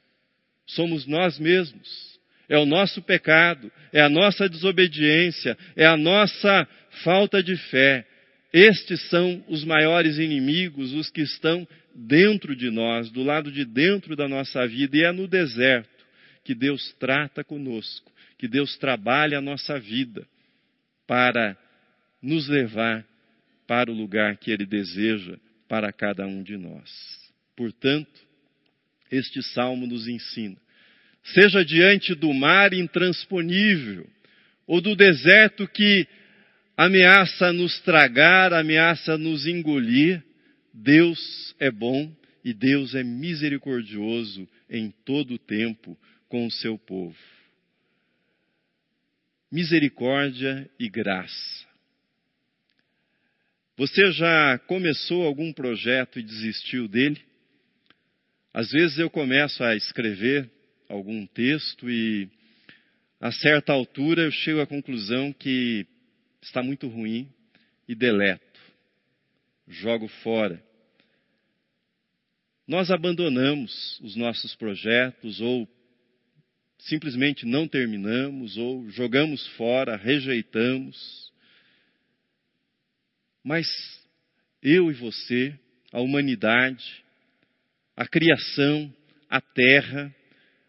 somos 0.68 1.08
nós 1.08 1.40
mesmos. 1.40 2.12
É 2.48 2.58
o 2.58 2.66
nosso 2.66 3.02
pecado, 3.02 3.72
é 3.94 4.02
a 4.02 4.10
nossa 4.10 4.50
desobediência, 4.50 5.58
é 5.76 5.86
a 5.86 5.96
nossa 5.96 6.68
falta 7.04 7.42
de 7.42 7.56
fé, 7.56 8.06
estes 8.52 9.02
são 9.10 9.42
os 9.48 9.64
maiores 9.64 10.18
inimigos, 10.18 10.92
os 10.92 11.10
que 11.10 11.22
estão 11.22 11.66
dentro 11.96 12.54
de 12.54 12.70
nós, 12.70 13.10
do 13.10 13.24
lado 13.24 13.50
de 13.50 13.64
dentro 13.64 14.16
da 14.18 14.28
nossa 14.28 14.68
vida, 14.68 14.98
e 14.98 15.04
é 15.06 15.14
no 15.14 15.30
deserto 15.30 16.01
que 16.44 16.56
Deus 16.56 16.94
trata 17.00 17.44
conosco, 17.44 18.12
que 18.38 18.48
Deus 18.48 18.78
trabalha 18.78 19.38
a 19.38 19.42
nossa 19.42 19.80
vida 19.80 20.28
para 21.08 21.58
nos 22.22 22.48
levar 22.48 23.06
para 23.68 23.92
o 23.92 23.94
lugar 23.94 24.38
que 24.38 24.52
Ele 24.52 24.66
deseja 24.66 25.38
para 25.68 25.92
cada 25.94 26.28
um 26.28 26.44
de 26.44 26.58
nós. 26.58 26.92
Portanto, 27.56 28.20
este 29.12 29.42
salmo 29.42 29.86
nos 29.86 30.08
ensina: 30.08 30.58
seja 31.24 31.64
diante 31.64 32.16
do 32.16 32.34
mar 32.34 32.74
intransponível, 32.74 34.08
ou 34.66 34.82
do 34.82 34.96
deserto 34.96 35.68
que 35.68 36.08
ameaça 36.76 37.54
nos 37.54 37.80
tragar, 37.82 38.54
ameaça 38.54 39.18
nos 39.18 39.46
engolir, 39.46 40.24
Deus 40.74 41.56
é 41.60 41.70
bom 41.70 42.12
e 42.44 42.54
Deus 42.54 42.96
é 42.96 43.04
misericordioso 43.04 44.48
em 44.70 44.92
todo 45.06 45.36
o 45.36 45.38
tempo 45.38 45.98
com 46.32 46.48
o 46.48 46.52
seu 46.52 46.78
povo. 46.78 47.18
Misericórdia 49.52 50.72
e 50.80 50.88
graça. 50.88 51.68
Você 53.76 54.14
já 54.14 54.58
começou 54.60 55.26
algum 55.26 55.52
projeto 55.52 56.20
e 56.20 56.24
desistiu 56.24 56.88
dele? 56.88 57.22
Às 58.54 58.72
vezes 58.72 58.98
eu 58.98 59.10
começo 59.10 59.62
a 59.62 59.76
escrever 59.76 60.50
algum 60.88 61.26
texto 61.26 61.90
e, 61.90 62.30
a 63.20 63.32
certa 63.34 63.74
altura, 63.74 64.22
eu 64.22 64.32
chego 64.32 64.62
à 64.62 64.68
conclusão 64.68 65.34
que 65.34 65.86
está 66.42 66.64
muito 66.64 66.88
ruim 66.88 67.30
e 67.90 67.94
deleto, 67.94 68.60
jogo 69.68 70.08
fora. 70.24 70.64
Nós 72.66 72.90
abandonamos 72.90 74.00
os 74.00 74.16
nossos 74.16 74.56
projetos 74.56 75.42
ou 75.42 75.68
simplesmente 76.82 77.46
não 77.46 77.68
terminamos 77.68 78.58
ou 78.58 78.90
jogamos 78.90 79.46
fora, 79.56 79.96
rejeitamos. 79.96 81.32
Mas 83.44 83.68
eu 84.62 84.92
e 84.92 84.94
você, 84.94 85.54
a 85.92 86.00
humanidade, 86.00 87.04
a 87.96 88.08
criação, 88.08 88.94
a 89.30 89.42
terra, 89.42 90.14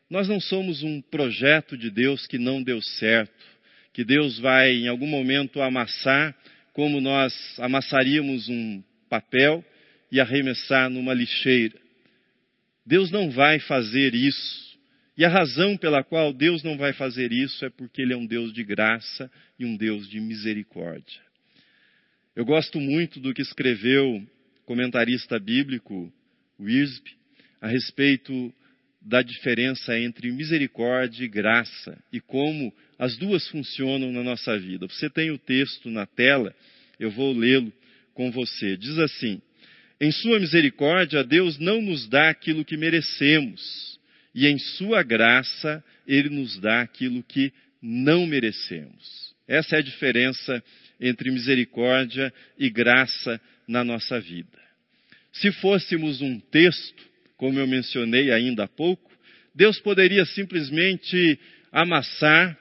nós 0.08 0.28
não 0.28 0.40
somos 0.40 0.82
um 0.82 1.00
projeto 1.00 1.76
de 1.76 1.90
Deus 1.90 2.26
que 2.26 2.38
não 2.38 2.62
deu 2.62 2.80
certo, 2.82 3.44
que 3.92 4.04
Deus 4.04 4.38
vai 4.38 4.72
em 4.72 4.88
algum 4.88 5.06
momento 5.06 5.60
amassar 5.60 6.36
como 6.72 7.00
nós 7.00 7.34
amassaríamos 7.58 8.48
um 8.48 8.82
papel 9.08 9.64
e 10.10 10.20
arremessar 10.20 10.88
numa 10.90 11.14
lixeira. 11.14 11.78
Deus 12.84 13.10
não 13.10 13.30
vai 13.30 13.58
fazer 13.60 14.14
isso. 14.14 14.71
E 15.16 15.24
a 15.24 15.28
razão 15.28 15.76
pela 15.76 16.02
qual 16.02 16.32
Deus 16.32 16.62
não 16.62 16.76
vai 16.78 16.92
fazer 16.92 17.32
isso 17.32 17.64
é 17.64 17.70
porque 17.70 18.00
Ele 18.00 18.14
é 18.14 18.16
um 18.16 18.26
Deus 18.26 18.52
de 18.52 18.64
graça 18.64 19.30
e 19.58 19.64
um 19.64 19.76
Deus 19.76 20.08
de 20.08 20.18
misericórdia. 20.20 21.20
Eu 22.34 22.46
gosto 22.46 22.80
muito 22.80 23.20
do 23.20 23.34
que 23.34 23.42
escreveu 23.42 24.26
comentarista 24.64 25.38
bíblico 25.38 26.10
Wiersbe 26.58 27.10
a 27.60 27.68
respeito 27.68 28.52
da 29.04 29.20
diferença 29.20 29.98
entre 29.98 30.30
misericórdia 30.30 31.24
e 31.24 31.28
graça 31.28 31.98
e 32.12 32.20
como 32.20 32.72
as 32.98 33.16
duas 33.16 33.46
funcionam 33.48 34.12
na 34.12 34.22
nossa 34.22 34.58
vida. 34.58 34.86
Você 34.86 35.10
tem 35.10 35.30
o 35.30 35.38
texto 35.38 35.90
na 35.90 36.06
tela, 36.06 36.54
eu 36.98 37.10
vou 37.10 37.36
lê-lo 37.36 37.72
com 38.14 38.30
você. 38.30 38.76
Diz 38.76 38.96
assim: 38.98 39.42
Em 40.00 40.10
Sua 40.10 40.38
misericórdia, 40.38 41.24
Deus 41.24 41.58
não 41.58 41.82
nos 41.82 42.08
dá 42.08 42.30
aquilo 42.30 42.64
que 42.64 42.76
merecemos, 42.76 43.91
e 44.34 44.46
em 44.46 44.58
Sua 44.58 45.02
graça, 45.02 45.82
Ele 46.06 46.28
nos 46.28 46.58
dá 46.58 46.80
aquilo 46.80 47.22
que 47.22 47.52
não 47.80 48.26
merecemos. 48.26 49.34
Essa 49.46 49.76
é 49.76 49.78
a 49.80 49.82
diferença 49.82 50.62
entre 51.00 51.30
misericórdia 51.30 52.32
e 52.58 52.70
graça 52.70 53.40
na 53.66 53.84
nossa 53.84 54.20
vida. 54.20 54.58
Se 55.32 55.50
fôssemos 55.50 56.20
um 56.20 56.38
texto, 56.38 57.02
como 57.36 57.58
eu 57.58 57.66
mencionei 57.66 58.30
ainda 58.30 58.64
há 58.64 58.68
pouco, 58.68 59.10
Deus 59.54 59.78
poderia 59.80 60.24
simplesmente 60.24 61.38
amassar, 61.70 62.56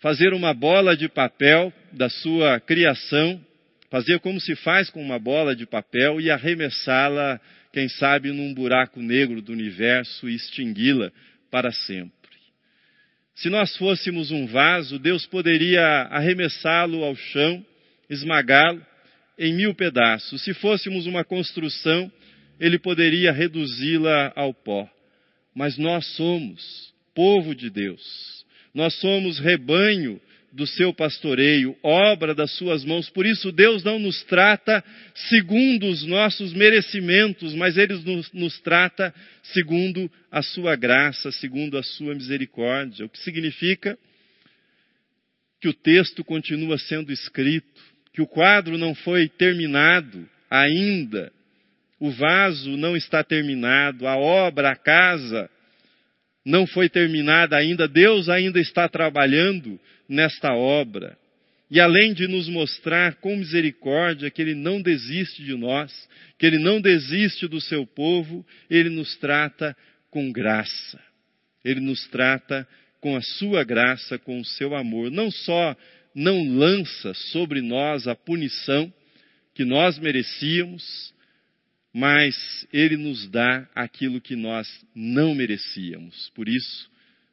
fazer 0.00 0.32
uma 0.32 0.54
bola 0.54 0.96
de 0.96 1.08
papel 1.08 1.72
da 1.92 2.08
sua 2.08 2.58
criação, 2.58 3.40
fazer 3.90 4.18
como 4.20 4.40
se 4.40 4.56
faz 4.56 4.88
com 4.90 5.02
uma 5.02 5.18
bola 5.18 5.54
de 5.54 5.66
papel 5.66 6.20
e 6.20 6.30
arremessá-la, 6.30 7.40
quem 7.72 7.88
sabe, 7.88 8.30
num 8.32 8.52
buraco 8.52 9.00
negro 9.00 9.40
do 9.40 9.52
universo 9.52 10.28
e 10.28 10.34
extingui-la 10.34 11.10
para 11.50 11.72
sempre. 11.72 12.20
Se 13.34 13.48
nós 13.48 13.76
fôssemos 13.76 14.30
um 14.30 14.46
vaso, 14.46 14.98
Deus 14.98 15.26
poderia 15.26 15.82
arremessá-lo 16.10 17.02
ao 17.02 17.16
chão, 17.16 17.64
esmagá-lo 18.10 18.84
em 19.38 19.54
mil 19.54 19.74
pedaços. 19.74 20.42
Se 20.44 20.52
fôssemos 20.54 21.06
uma 21.06 21.24
construção, 21.24 22.12
Ele 22.60 22.78
poderia 22.78 23.32
reduzi-la 23.32 24.32
ao 24.36 24.52
pó. 24.52 24.88
Mas 25.54 25.78
nós 25.78 26.06
somos 26.14 26.92
povo 27.14 27.54
de 27.54 27.70
Deus. 27.70 28.44
Nós 28.74 28.94
somos 29.00 29.38
rebanho 29.38 30.20
do 30.52 30.66
seu 30.66 30.92
pastoreio, 30.92 31.74
obra 31.82 32.34
das 32.34 32.50
suas 32.56 32.84
mãos. 32.84 33.08
Por 33.08 33.24
isso, 33.24 33.50
Deus 33.50 33.82
não 33.82 33.98
nos 33.98 34.22
trata 34.24 34.84
segundo 35.30 35.86
os 35.86 36.04
nossos 36.04 36.52
merecimentos, 36.52 37.54
mas 37.54 37.78
Ele 37.78 37.94
nos, 37.94 38.30
nos, 38.32 38.60
trata 38.60 39.14
segundo 39.42 40.10
a 40.30 40.42
sua 40.42 40.76
graça, 40.76 41.32
segundo 41.32 41.78
a 41.78 41.82
sua 41.82 42.14
misericórdia. 42.14 43.06
O 43.06 43.08
que 43.08 43.18
significa 43.20 43.98
que 45.58 45.68
o 45.68 45.72
texto 45.72 46.22
continua 46.22 46.76
sendo 46.76 47.10
escrito, 47.10 47.80
que 48.12 48.20
o 48.20 48.26
quadro 48.26 48.76
não 48.76 48.94
foi 48.94 49.28
terminado 49.28 50.28
ainda, 50.50 51.32
o 51.98 52.10
vaso 52.10 52.76
não 52.76 52.94
está 52.94 53.24
terminado, 53.24 54.06
a 54.06 54.16
obra, 54.16 54.72
a 54.72 54.76
casa 54.76 55.48
não 56.44 56.66
foi 56.66 56.88
terminada 56.88 57.56
ainda, 57.56 57.86
Deus 57.86 58.28
ainda 58.28 58.60
está 58.60 58.88
trabalhando 58.88 59.80
nesta 60.12 60.52
obra. 60.54 61.16
E 61.70 61.80
além 61.80 62.12
de 62.12 62.28
nos 62.28 62.48
mostrar 62.50 63.14
com 63.14 63.34
misericórdia 63.34 64.30
que 64.30 64.42
Ele 64.42 64.54
não 64.54 64.82
desiste 64.82 65.42
de 65.42 65.54
nós, 65.56 65.90
que 66.38 66.44
Ele 66.44 66.58
não 66.58 66.82
desiste 66.82 67.48
do 67.48 67.60
seu 67.62 67.86
povo, 67.86 68.46
Ele 68.68 68.90
nos 68.90 69.16
trata 69.16 69.74
com 70.10 70.30
graça. 70.30 71.00
Ele 71.64 71.80
nos 71.80 72.06
trata 72.08 72.68
com 73.00 73.16
a 73.16 73.22
sua 73.22 73.64
graça, 73.64 74.18
com 74.18 74.38
o 74.38 74.44
seu 74.44 74.76
amor. 74.76 75.10
Não 75.10 75.30
só 75.30 75.74
não 76.14 76.46
lança 76.58 77.14
sobre 77.14 77.62
nós 77.62 78.06
a 78.06 78.14
punição 78.14 78.92
que 79.54 79.64
nós 79.64 79.98
merecíamos, 79.98 81.14
mas 81.90 82.66
Ele 82.70 82.98
nos 82.98 83.26
dá 83.30 83.66
aquilo 83.74 84.20
que 84.20 84.36
nós 84.36 84.68
não 84.94 85.34
merecíamos. 85.34 86.30
Por 86.34 86.50
isso, 86.50 86.90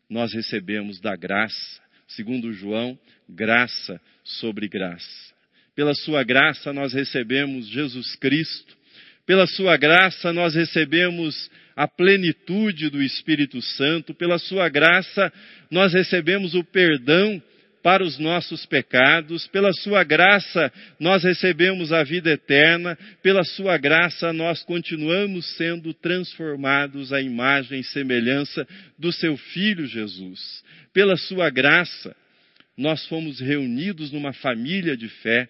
nós 0.09 0.33
recebemos 0.33 1.01
da 1.01 1.15
graça, 1.17 1.88
segundo 2.09 2.51
João, 2.53 2.97
graça 3.27 3.99
sobre 4.23 4.67
graça. 4.67 5.33
Pela 5.75 5.93
Sua 5.93 6.23
graça, 6.23 6.73
nós 6.73 6.93
recebemos 6.93 7.67
Jesus 7.67 8.15
Cristo. 8.15 8.77
Pela 9.25 9.47
Sua 9.47 9.77
graça, 9.77 10.33
nós 10.33 10.55
recebemos 10.55 11.49
a 11.75 11.87
plenitude 11.87 12.89
do 12.89 13.01
Espírito 13.01 13.61
Santo. 13.61 14.13
Pela 14.13 14.37
Sua 14.37 14.67
graça, 14.67 15.31
nós 15.71 15.93
recebemos 15.93 16.55
o 16.55 16.63
perdão 16.63 17.41
para 17.89 18.03
os 18.03 18.19
nossos 18.19 18.67
pecados, 18.67 19.47
pela 19.47 19.73
Sua 19.73 20.03
graça 20.03 20.71
nós 20.99 21.23
recebemos 21.23 21.91
a 21.91 22.03
vida 22.03 22.29
eterna, 22.29 22.95
pela 23.23 23.43
Sua 23.43 23.79
graça 23.79 24.31
nós 24.31 24.61
continuamos 24.61 25.57
sendo 25.57 25.91
transformados 25.91 27.11
à 27.11 27.19
imagem 27.19 27.79
e 27.79 27.83
semelhança 27.83 28.67
do 28.95 29.11
Seu 29.11 29.35
Filho 29.35 29.87
Jesus. 29.87 30.63
Pela 30.93 31.17
Sua 31.17 31.49
graça 31.49 32.15
nós 32.77 33.07
fomos 33.07 33.39
reunidos 33.39 34.11
numa 34.11 34.33
família 34.33 34.95
de 34.95 35.09
fé, 35.09 35.49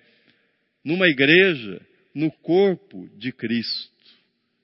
numa 0.82 1.10
igreja, 1.10 1.82
no 2.16 2.32
corpo 2.32 3.10
de 3.18 3.34
Cristo. 3.34 3.92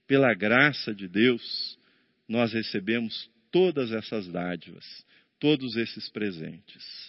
Pela 0.07 0.33
graça 0.33 0.95
de 0.95 1.09
Deus 1.09 1.77
nós 2.25 2.53
recebemos 2.53 3.29
todas 3.51 3.91
essas 3.91 4.29
dádivas, 4.29 4.85
todos 5.41 5.75
esses 5.75 6.07
presentes 6.07 7.04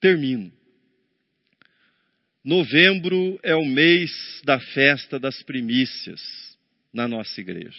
termino. 0.00 0.52
Novembro 2.42 3.38
é 3.42 3.54
o 3.54 3.64
mês 3.64 4.10
da 4.44 4.58
festa 4.58 5.18
das 5.18 5.42
primícias 5.42 6.20
na 6.92 7.06
nossa 7.06 7.40
igreja. 7.40 7.78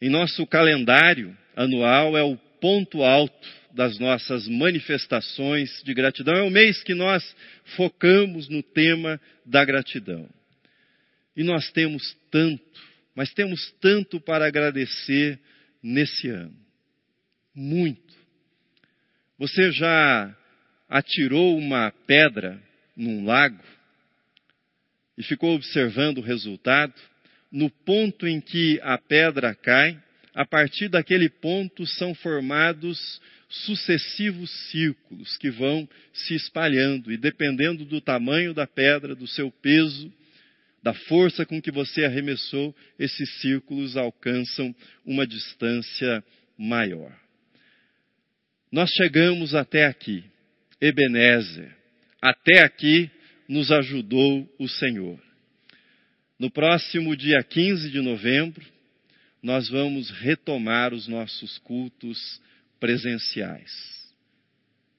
Em 0.00 0.08
nosso 0.08 0.46
calendário 0.46 1.36
anual 1.54 2.16
é 2.16 2.22
o 2.22 2.36
ponto 2.60 3.02
alto 3.02 3.48
das 3.72 3.98
nossas 3.98 4.48
manifestações 4.48 5.82
de 5.84 5.92
gratidão. 5.92 6.34
É 6.34 6.42
o 6.42 6.50
mês 6.50 6.82
que 6.82 6.94
nós 6.94 7.36
focamos 7.76 8.48
no 8.48 8.62
tema 8.62 9.20
da 9.44 9.64
gratidão. 9.64 10.28
E 11.36 11.44
nós 11.44 11.70
temos 11.70 12.16
tanto, 12.30 12.80
mas 13.14 13.32
temos 13.34 13.70
tanto 13.80 14.18
para 14.18 14.46
agradecer 14.46 15.38
nesse 15.82 16.28
ano. 16.28 16.56
Muito. 17.54 18.14
Você 19.38 19.70
já 19.72 20.34
atirou 20.88 21.56
uma 21.56 21.92
pedra 22.06 22.60
num 22.96 23.24
lago 23.24 23.62
e 25.16 25.22
ficou 25.22 25.54
observando 25.54 26.18
o 26.18 26.22
resultado, 26.22 26.94
no 27.50 27.70
ponto 27.70 28.26
em 28.26 28.40
que 28.40 28.78
a 28.82 28.98
pedra 28.98 29.54
cai, 29.54 30.00
a 30.34 30.44
partir 30.44 30.88
daquele 30.88 31.28
ponto 31.28 31.86
são 31.86 32.14
formados 32.14 33.20
sucessivos 33.48 34.50
círculos 34.70 35.36
que 35.38 35.50
vão 35.50 35.88
se 36.12 36.34
espalhando 36.34 37.12
e 37.12 37.16
dependendo 37.16 37.84
do 37.84 38.00
tamanho 38.00 38.52
da 38.52 38.66
pedra, 38.66 39.14
do 39.14 39.26
seu 39.26 39.50
peso, 39.50 40.12
da 40.82 40.92
força 40.92 41.46
com 41.46 41.60
que 41.60 41.70
você 41.70 42.04
arremessou, 42.04 42.74
esses 42.98 43.40
círculos 43.40 43.96
alcançam 43.96 44.74
uma 45.04 45.26
distância 45.26 46.22
maior. 46.58 47.12
Nós 48.70 48.90
chegamos 48.90 49.54
até 49.54 49.86
aqui. 49.86 50.24
Ebenezer. 50.80 51.74
Até 52.20 52.60
aqui 52.60 53.10
nos 53.48 53.70
ajudou 53.70 54.48
o 54.58 54.68
Senhor. 54.68 55.18
No 56.38 56.50
próximo 56.50 57.16
dia 57.16 57.42
15 57.42 57.90
de 57.90 58.00
novembro, 58.00 58.64
nós 59.42 59.68
vamos 59.68 60.10
retomar 60.10 60.92
os 60.92 61.06
nossos 61.06 61.58
cultos 61.58 62.40
presenciais. 62.78 63.72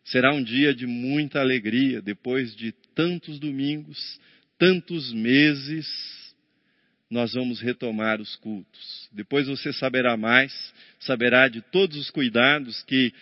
Será 0.05 0.33
um 0.33 0.41
dia 0.41 0.73
de 0.73 0.87
muita 0.87 1.39
alegria, 1.41 2.01
depois 2.01 2.55
de 2.55 2.71
tantos 2.95 3.39
domingos, 3.39 4.19
tantos 4.57 5.11
meses, 5.13 5.85
nós 7.09 7.33
vamos 7.33 7.59
retomar 7.59 8.19
os 8.19 8.35
cultos. 8.37 9.09
Depois 9.11 9.47
você 9.47 9.71
saberá 9.73 10.17
mais, 10.17 10.73
saberá 10.99 11.47
de 11.47 11.61
todos 11.61 11.97
os 11.97 12.09
cuidados 12.09 12.81
que 12.83 13.13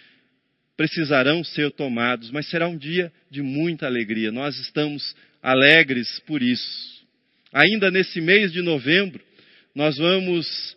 precisarão 0.77 1.43
ser 1.43 1.71
tomados, 1.71 2.31
mas 2.31 2.49
será 2.49 2.67
um 2.67 2.77
dia 2.77 3.11
de 3.29 3.41
muita 3.41 3.85
alegria. 3.85 4.31
Nós 4.31 4.57
estamos 4.59 5.15
alegres 5.41 6.19
por 6.27 6.41
isso. 6.41 7.05
Ainda 7.53 7.89
nesse 7.89 8.19
mês 8.19 8.51
de 8.51 8.61
novembro, 8.61 9.23
nós 9.73 9.97
vamos 9.97 10.75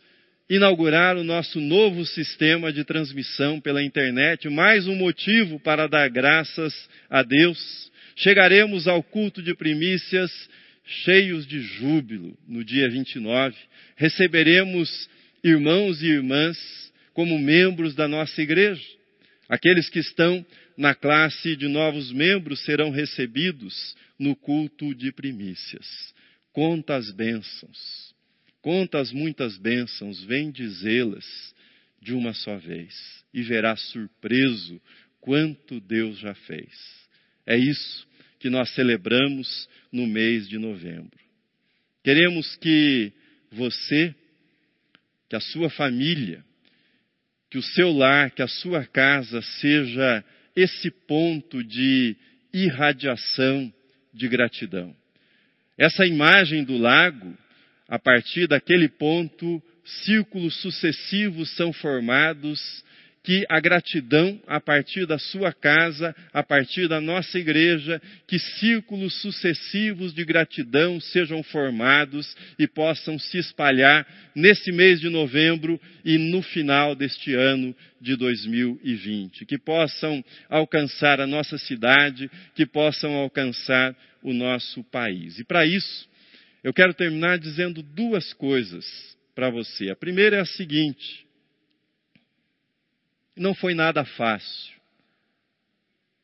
inaugurar 0.49 1.17
o 1.17 1.25
nosso 1.25 1.61
novo 1.61 2.07
sistema 2.07 2.73
de 2.73 2.85
transmissão 2.85 3.61
pela 3.61 3.83
internet, 3.83 4.49
mais 4.49 4.87
um 4.87 4.95
motivo 4.95 5.61
para 5.61 5.87
dar 5.87 6.09
graças 6.09 6.75
a 7.11 7.23
Deus. 7.23 7.91
Chegaremos 8.17 8.89
ao 8.89 9.03
culto 9.03 9.43
de 9.43 9.55
primícias 9.55 10.31
cheios 11.05 11.47
de 11.47 11.61
júbilo 11.61 12.37
no 12.47 12.65
dia 12.65 12.89
29. 12.89 13.55
Receberemos 13.97 15.09
irmãos 15.45 16.03
e 16.03 16.07
irmãs 16.07 16.57
como 17.13 17.39
membros 17.39 17.95
da 17.95 18.09
nossa 18.09 18.41
igreja. 18.41 18.98
Aqueles 19.49 19.89
que 19.89 19.99
estão 19.99 20.45
na 20.77 20.95
classe 20.95 21.57
de 21.57 21.69
novos 21.69 22.13
membros 22.13 22.63
serão 22.65 22.91
recebidos 22.91 23.97
no 24.19 24.37
culto 24.37 24.95
de 24.95 25.11
primícias. 25.11 26.15
Conta 26.53 26.97
as 26.97 27.11
bênçãos 27.11 28.09
Quantas 28.61 29.13
muitas 29.13 29.57
bênçãos, 29.57 30.23
vem 30.25 30.51
dizê-las 30.51 31.25
de 32.03 32.13
uma 32.13 32.35
só 32.35 32.57
vez, 32.59 33.25
e 33.33 33.43
verá 33.43 33.77
surpreso 33.77 34.81
quanto 35.21 35.81
Deus 35.81 36.19
já 36.19 36.35
fez. 36.35 36.69
É 37.47 37.57
isso 37.57 38.07
que 38.39 38.51
nós 38.51 38.69
celebramos 38.75 39.69
no 39.93 40.07
mês 40.07 40.49
de 40.49 40.59
novembro. 40.59 41.19
Queremos 42.03 42.57
que 42.57 43.13
você, 43.51 44.15
que 45.29 45.37
a 45.37 45.41
sua 45.41 45.71
família, 45.71 46.45
que 47.51 47.59
o 47.59 47.63
seu 47.63 47.93
lar, 47.93 48.31
que 48.31 48.43
a 48.43 48.49
sua 48.49 48.85
casa 48.85 49.41
seja 49.43 50.25
esse 50.55 50.91
ponto 50.91 51.63
de 51.63 52.17
irradiação 52.53 53.73
de 54.13 54.29
gratidão. 54.29 54.95
Essa 55.77 56.07
imagem 56.07 56.65
do 56.65 56.77
lago 56.77 57.37
a 57.89 57.99
partir 57.99 58.47
daquele 58.47 58.89
ponto, 58.89 59.63
círculos 60.05 60.61
sucessivos 60.61 61.49
são 61.57 61.73
formados 61.73 62.85
que 63.29 63.45
a 63.47 63.61
gratidão 63.61 64.41
a 64.47 64.59
partir 64.59 65.05
da 65.05 65.19
sua 65.19 65.53
casa, 65.53 66.17
a 66.33 66.43
partir 66.43 66.89
da 66.89 66.99
nossa 66.99 67.39
igreja, 67.39 68.01
que 68.27 68.39
círculos 68.39 69.21
sucessivos 69.21 70.15
de 70.15 70.25
gratidão 70.25 70.99
sejam 70.99 71.43
formados 71.43 72.35
e 72.59 72.67
possam 72.67 73.19
se 73.19 73.37
espalhar 73.37 74.07
nesse 74.35 74.73
mês 74.73 74.99
de 74.99 75.11
novembro 75.11 75.79
e 76.03 76.17
no 76.17 76.41
final 76.41 76.95
deste 76.95 77.35
ano 77.35 77.77
de 78.01 78.17
2020, 78.17 79.45
que 79.45 79.59
possam 79.59 80.25
alcançar 80.49 81.21
a 81.21 81.27
nossa 81.27 81.59
cidade, 81.59 82.31
que 82.55 82.65
possam 82.65 83.15
alcançar 83.15 83.95
o 84.23 84.33
nosso 84.33 84.83
país. 84.85 85.39
E 85.39 85.45
para 85.45 85.67
isso, 85.67 86.09
eu 86.65 86.73
quero 86.73 86.95
terminar 86.95 87.39
dizendo 87.39 87.83
duas 87.83 88.33
coisas 88.33 88.87
para 89.35 89.51
você. 89.51 89.91
A 89.91 89.97
primeira 89.97 90.39
é 90.39 90.41
a 90.41 90.47
seguinte: 90.47 91.28
não 93.39 93.55
foi 93.55 93.75
nada 93.75 94.05
fácil. 94.05 94.79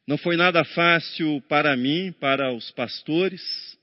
Não 0.06 0.18
foi 0.18 0.36
nada 0.36 0.64
fácil 0.64 1.40
para 1.42 1.76
mim, 1.76 2.12
para 2.12 2.52
os 2.52 2.70
pastores, 2.72 3.78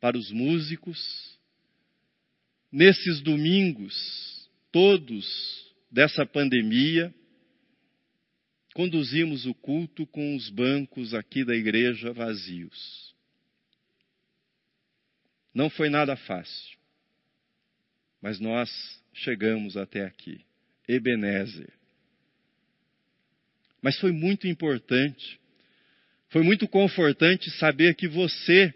para 0.00 0.16
os 0.16 0.30
músicos. 0.30 1.38
Nesses 2.70 3.20
domingos, 3.20 4.48
todos 4.70 5.70
dessa 5.90 6.24
pandemia, 6.24 7.14
conduzimos 8.74 9.44
o 9.44 9.52
culto 9.52 10.06
com 10.06 10.34
os 10.34 10.48
bancos 10.48 11.12
aqui 11.12 11.44
da 11.44 11.54
igreja 11.54 12.12
vazios. 12.14 13.14
Não 15.52 15.68
foi 15.68 15.90
nada 15.90 16.16
fácil, 16.16 16.78
mas 18.22 18.40
nós 18.40 18.70
chegamos 19.12 19.76
até 19.76 20.06
aqui. 20.06 20.42
Ebenezer. 20.94 21.72
Mas 23.80 23.98
foi 23.98 24.12
muito 24.12 24.46
importante, 24.46 25.38
foi 26.30 26.42
muito 26.42 26.68
confortante 26.68 27.50
saber 27.50 27.94
que 27.94 28.06
você, 28.06 28.72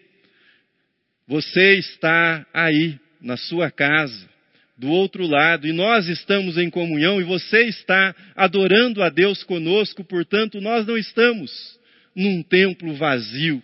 você 1.26 1.74
está 1.79 2.46
aí, 2.52 2.98
na 3.20 3.37
sua 3.37 3.70
casa, 3.70 4.29
do 4.76 4.88
outro 4.88 5.26
lado, 5.26 5.66
e 5.66 5.72
nós 5.72 6.07
estamos 6.07 6.59
em 6.59 6.68
comunhão, 6.68 7.20
e 7.20 7.24
você 7.24 7.62
está 7.62 8.14
adorando 8.35 9.02
a 9.02 9.09
Deus 9.09 9.42
conosco, 9.42 10.05
portanto, 10.05 10.61
nós 10.61 10.87
não 10.87 10.98
estamos 10.98 11.79
num 12.14 12.42
templo 12.42 12.94
vazio, 12.94 13.62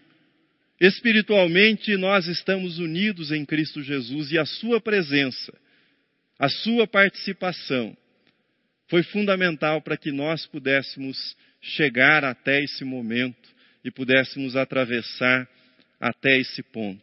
Espiritualmente, 0.82 1.96
nós 1.96 2.26
estamos 2.26 2.80
unidos 2.80 3.30
em 3.30 3.44
Cristo 3.44 3.80
Jesus 3.84 4.32
e 4.32 4.38
a 4.38 4.44
Sua 4.44 4.80
presença, 4.80 5.56
a 6.36 6.48
Sua 6.48 6.88
participação, 6.88 7.96
foi 8.92 9.02
fundamental 9.04 9.80
para 9.80 9.96
que 9.96 10.12
nós 10.12 10.46
pudéssemos 10.48 11.34
chegar 11.62 12.26
até 12.26 12.62
esse 12.62 12.84
momento 12.84 13.48
e 13.82 13.90
pudéssemos 13.90 14.54
atravessar 14.54 15.48
até 15.98 16.38
esse 16.38 16.62
ponto. 16.62 17.00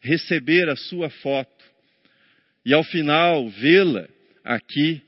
Receber 0.00 0.68
a 0.68 0.74
Sua 0.74 1.08
foto 1.10 1.64
e, 2.64 2.74
ao 2.74 2.82
final, 2.82 3.48
vê-la 3.50 4.08
aqui 4.42 5.00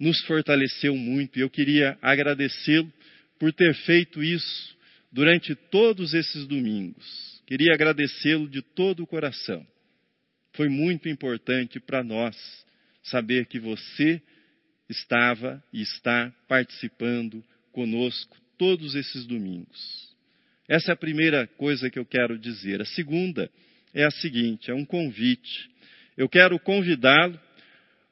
nos 0.00 0.20
fortaleceu 0.24 0.96
muito. 0.96 1.38
E 1.38 1.42
eu 1.42 1.48
queria 1.48 1.96
agradecê-lo 2.02 2.92
por 3.38 3.52
ter 3.52 3.72
feito 3.72 4.24
isso 4.24 4.76
durante 5.12 5.54
todos 5.54 6.12
esses 6.12 6.44
domingos. 6.44 7.40
Queria 7.46 7.72
agradecê-lo 7.72 8.48
de 8.48 8.62
todo 8.62 9.04
o 9.04 9.06
coração. 9.06 9.64
Foi 10.54 10.68
muito 10.68 11.08
importante 11.08 11.78
para 11.78 12.02
nós 12.02 12.36
saber 13.04 13.46
que 13.46 13.60
você 13.60 14.20
estava 14.88 15.62
e 15.72 15.82
está 15.82 16.32
participando 16.48 17.44
conosco 17.72 18.36
todos 18.58 18.94
esses 18.94 19.26
domingos. 19.26 20.14
Essa 20.68 20.92
é 20.92 20.94
a 20.94 20.96
primeira 20.96 21.46
coisa 21.46 21.90
que 21.90 21.98
eu 21.98 22.04
quero 22.04 22.38
dizer. 22.38 22.80
A 22.80 22.86
segunda 22.86 23.50
é 23.94 24.04
a 24.04 24.10
seguinte: 24.10 24.70
é 24.70 24.74
um 24.74 24.84
convite. 24.84 25.70
Eu 26.16 26.28
quero 26.28 26.58
convidá-lo 26.58 27.38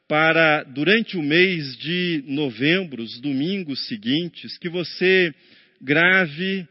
para, 0.06 0.62
durante 0.64 1.16
o 1.16 1.22
mês 1.22 1.76
de 1.78 2.22
novembro, 2.26 3.02
os 3.02 3.20
domingos 3.20 3.86
seguintes, 3.88 4.58
que 4.58 4.68
você 4.68 5.34
grave 5.80 6.68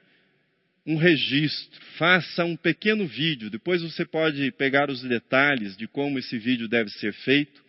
um 0.85 0.97
registro, 0.97 1.81
faça 1.97 2.43
um 2.43 2.55
pequeno 2.55 3.07
vídeo. 3.07 3.49
Depois 3.49 3.81
você 3.81 4.05
pode 4.05 4.51
pegar 4.51 4.89
os 4.89 5.01
detalhes 5.01 5.75
de 5.77 5.87
como 5.87 6.19
esse 6.19 6.37
vídeo 6.37 6.67
deve 6.67 6.89
ser 6.91 7.13
feito, 7.13 7.63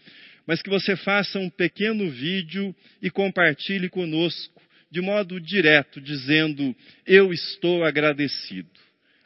mas 0.47 0.63
que 0.63 0.71
você 0.71 0.97
faça 0.97 1.39
um 1.39 1.49
pequeno 1.49 2.11
vídeo 2.11 2.75
e 3.01 3.11
compartilhe 3.11 3.89
conosco 3.89 4.63
de 4.91 5.01
modo 5.01 5.41
direto, 5.41 6.01
dizendo: 6.01 6.75
Eu 7.07 7.33
estou 7.33 7.85
agradecido. 7.85 8.71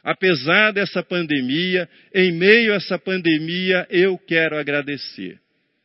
Apesar 0.03 0.73
dessa 0.73 1.03
pandemia, 1.03 1.87
em 2.15 2.33
meio 2.33 2.73
a 2.73 2.77
essa 2.77 2.99
pandemia, 2.99 3.87
eu 3.91 4.17
quero 4.17 4.57
agradecer. 4.57 5.39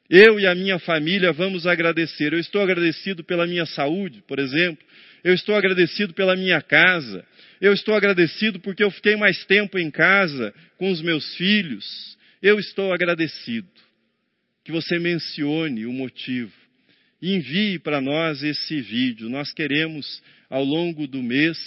Eu 0.09 0.39
e 0.39 0.47
a 0.47 0.55
minha 0.55 0.79
família 0.79 1.33
vamos 1.33 1.67
agradecer. 1.67 2.31
Eu 2.31 2.39
estou 2.39 2.61
agradecido 2.61 3.23
pela 3.23 3.45
minha 3.45 3.65
saúde, 3.65 4.23
por 4.25 4.39
exemplo. 4.39 4.85
Eu 5.23 5.33
estou 5.33 5.55
agradecido 5.55 6.13
pela 6.13 6.35
minha 6.35 6.61
casa. 6.61 7.25
Eu 7.59 7.73
estou 7.73 7.95
agradecido 7.95 8.59
porque 8.59 8.83
eu 8.83 8.91
fiquei 8.91 9.15
mais 9.15 9.43
tempo 9.45 9.77
em 9.77 9.89
casa 9.89 10.53
com 10.77 10.91
os 10.91 11.01
meus 11.01 11.35
filhos. 11.35 12.17
Eu 12.41 12.59
estou 12.59 12.93
agradecido. 12.93 13.67
Que 14.63 14.71
você 14.71 14.99
mencione 14.99 15.85
o 15.85 15.91
motivo. 15.91 16.53
E 17.21 17.35
envie 17.35 17.79
para 17.79 18.01
nós 18.01 18.43
esse 18.43 18.81
vídeo. 18.81 19.29
Nós 19.29 19.53
queremos, 19.53 20.21
ao 20.49 20.63
longo 20.63 21.07
do 21.07 21.21
mês, 21.21 21.57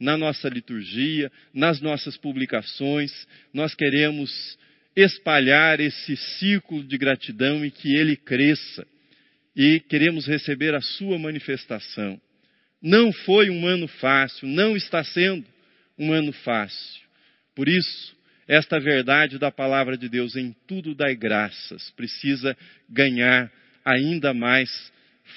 na 0.00 0.16
nossa 0.16 0.48
liturgia, 0.48 1.30
nas 1.54 1.80
nossas 1.80 2.16
publicações, 2.16 3.12
nós 3.54 3.74
queremos 3.74 4.58
espalhar 4.96 5.80
esse 5.80 6.16
círculo 6.16 6.82
de 6.84 6.98
gratidão 6.98 7.64
e 7.64 7.70
que 7.70 7.94
ele 7.94 8.16
cresça. 8.16 8.86
E 9.54 9.80
queremos 9.80 10.26
receber 10.26 10.74
a 10.74 10.80
sua 10.80 11.18
manifestação. 11.18 12.20
Não 12.82 13.12
foi 13.12 13.48
um 13.48 13.66
ano 13.66 13.86
fácil, 13.86 14.48
não 14.48 14.76
está 14.76 15.04
sendo 15.04 15.46
um 15.98 16.12
ano 16.12 16.32
fácil. 16.32 17.02
Por 17.54 17.68
isso, 17.68 18.16
esta 18.52 18.78
verdade 18.78 19.38
da 19.38 19.50
palavra 19.50 19.96
de 19.96 20.10
Deus 20.10 20.36
em 20.36 20.54
tudo 20.66 20.94
dai 20.94 21.16
graças 21.16 21.88
precisa 21.92 22.54
ganhar 22.86 23.50
ainda 23.82 24.34
mais 24.34 24.92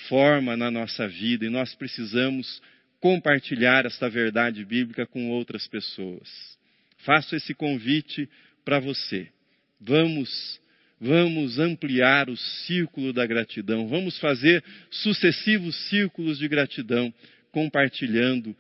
forma 0.10 0.58
na 0.58 0.70
nossa 0.70 1.08
vida 1.08 1.46
e 1.46 1.50
nós 1.50 1.74
precisamos 1.76 2.62
compartilhar 3.00 3.86
esta 3.86 4.10
verdade 4.10 4.66
bíblica 4.66 5.06
com 5.06 5.30
outras 5.30 5.66
pessoas. 5.66 6.30
Faço 7.06 7.38
esse 7.38 7.54
convite 7.54 8.30
para 8.66 8.80
você. 8.80 9.30
Vamos 9.80 10.60
vamos 11.00 11.58
ampliar 11.58 12.30
o 12.30 12.36
círculo 12.36 13.14
da 13.14 13.26
gratidão, 13.26 13.88
vamos 13.88 14.20
fazer 14.20 14.62
sucessivos 14.90 15.74
círculos 15.88 16.38
de 16.38 16.50
gratidão, 16.50 17.14
compartilhando 17.50 18.54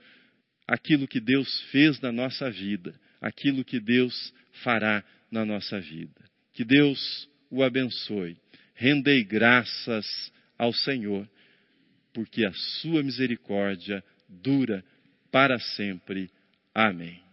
aquilo 0.66 1.08
que 1.08 1.20
Deus 1.20 1.62
fez 1.72 2.00
na 2.00 2.12
nossa 2.12 2.50
vida, 2.50 2.94
aquilo 3.26 3.66
que 3.66 3.80
Deus 3.80 4.32
fará 4.64 5.04
na 5.32 5.44
nossa 5.44 5.80
vida. 5.80 6.22
Que 6.54 6.64
Deus 6.64 7.28
o 7.50 7.64
abençoe. 7.64 8.38
Rendei 8.76 9.24
graças 9.24 10.06
ao 10.60 10.72
Senhor, 10.72 11.28
porque 12.14 12.46
a 12.46 12.54
sua 12.54 13.02
misericórdia 13.02 14.04
dura 14.30 14.86
para 15.32 15.58
sempre. 15.58 16.30
Amém. 16.72 17.25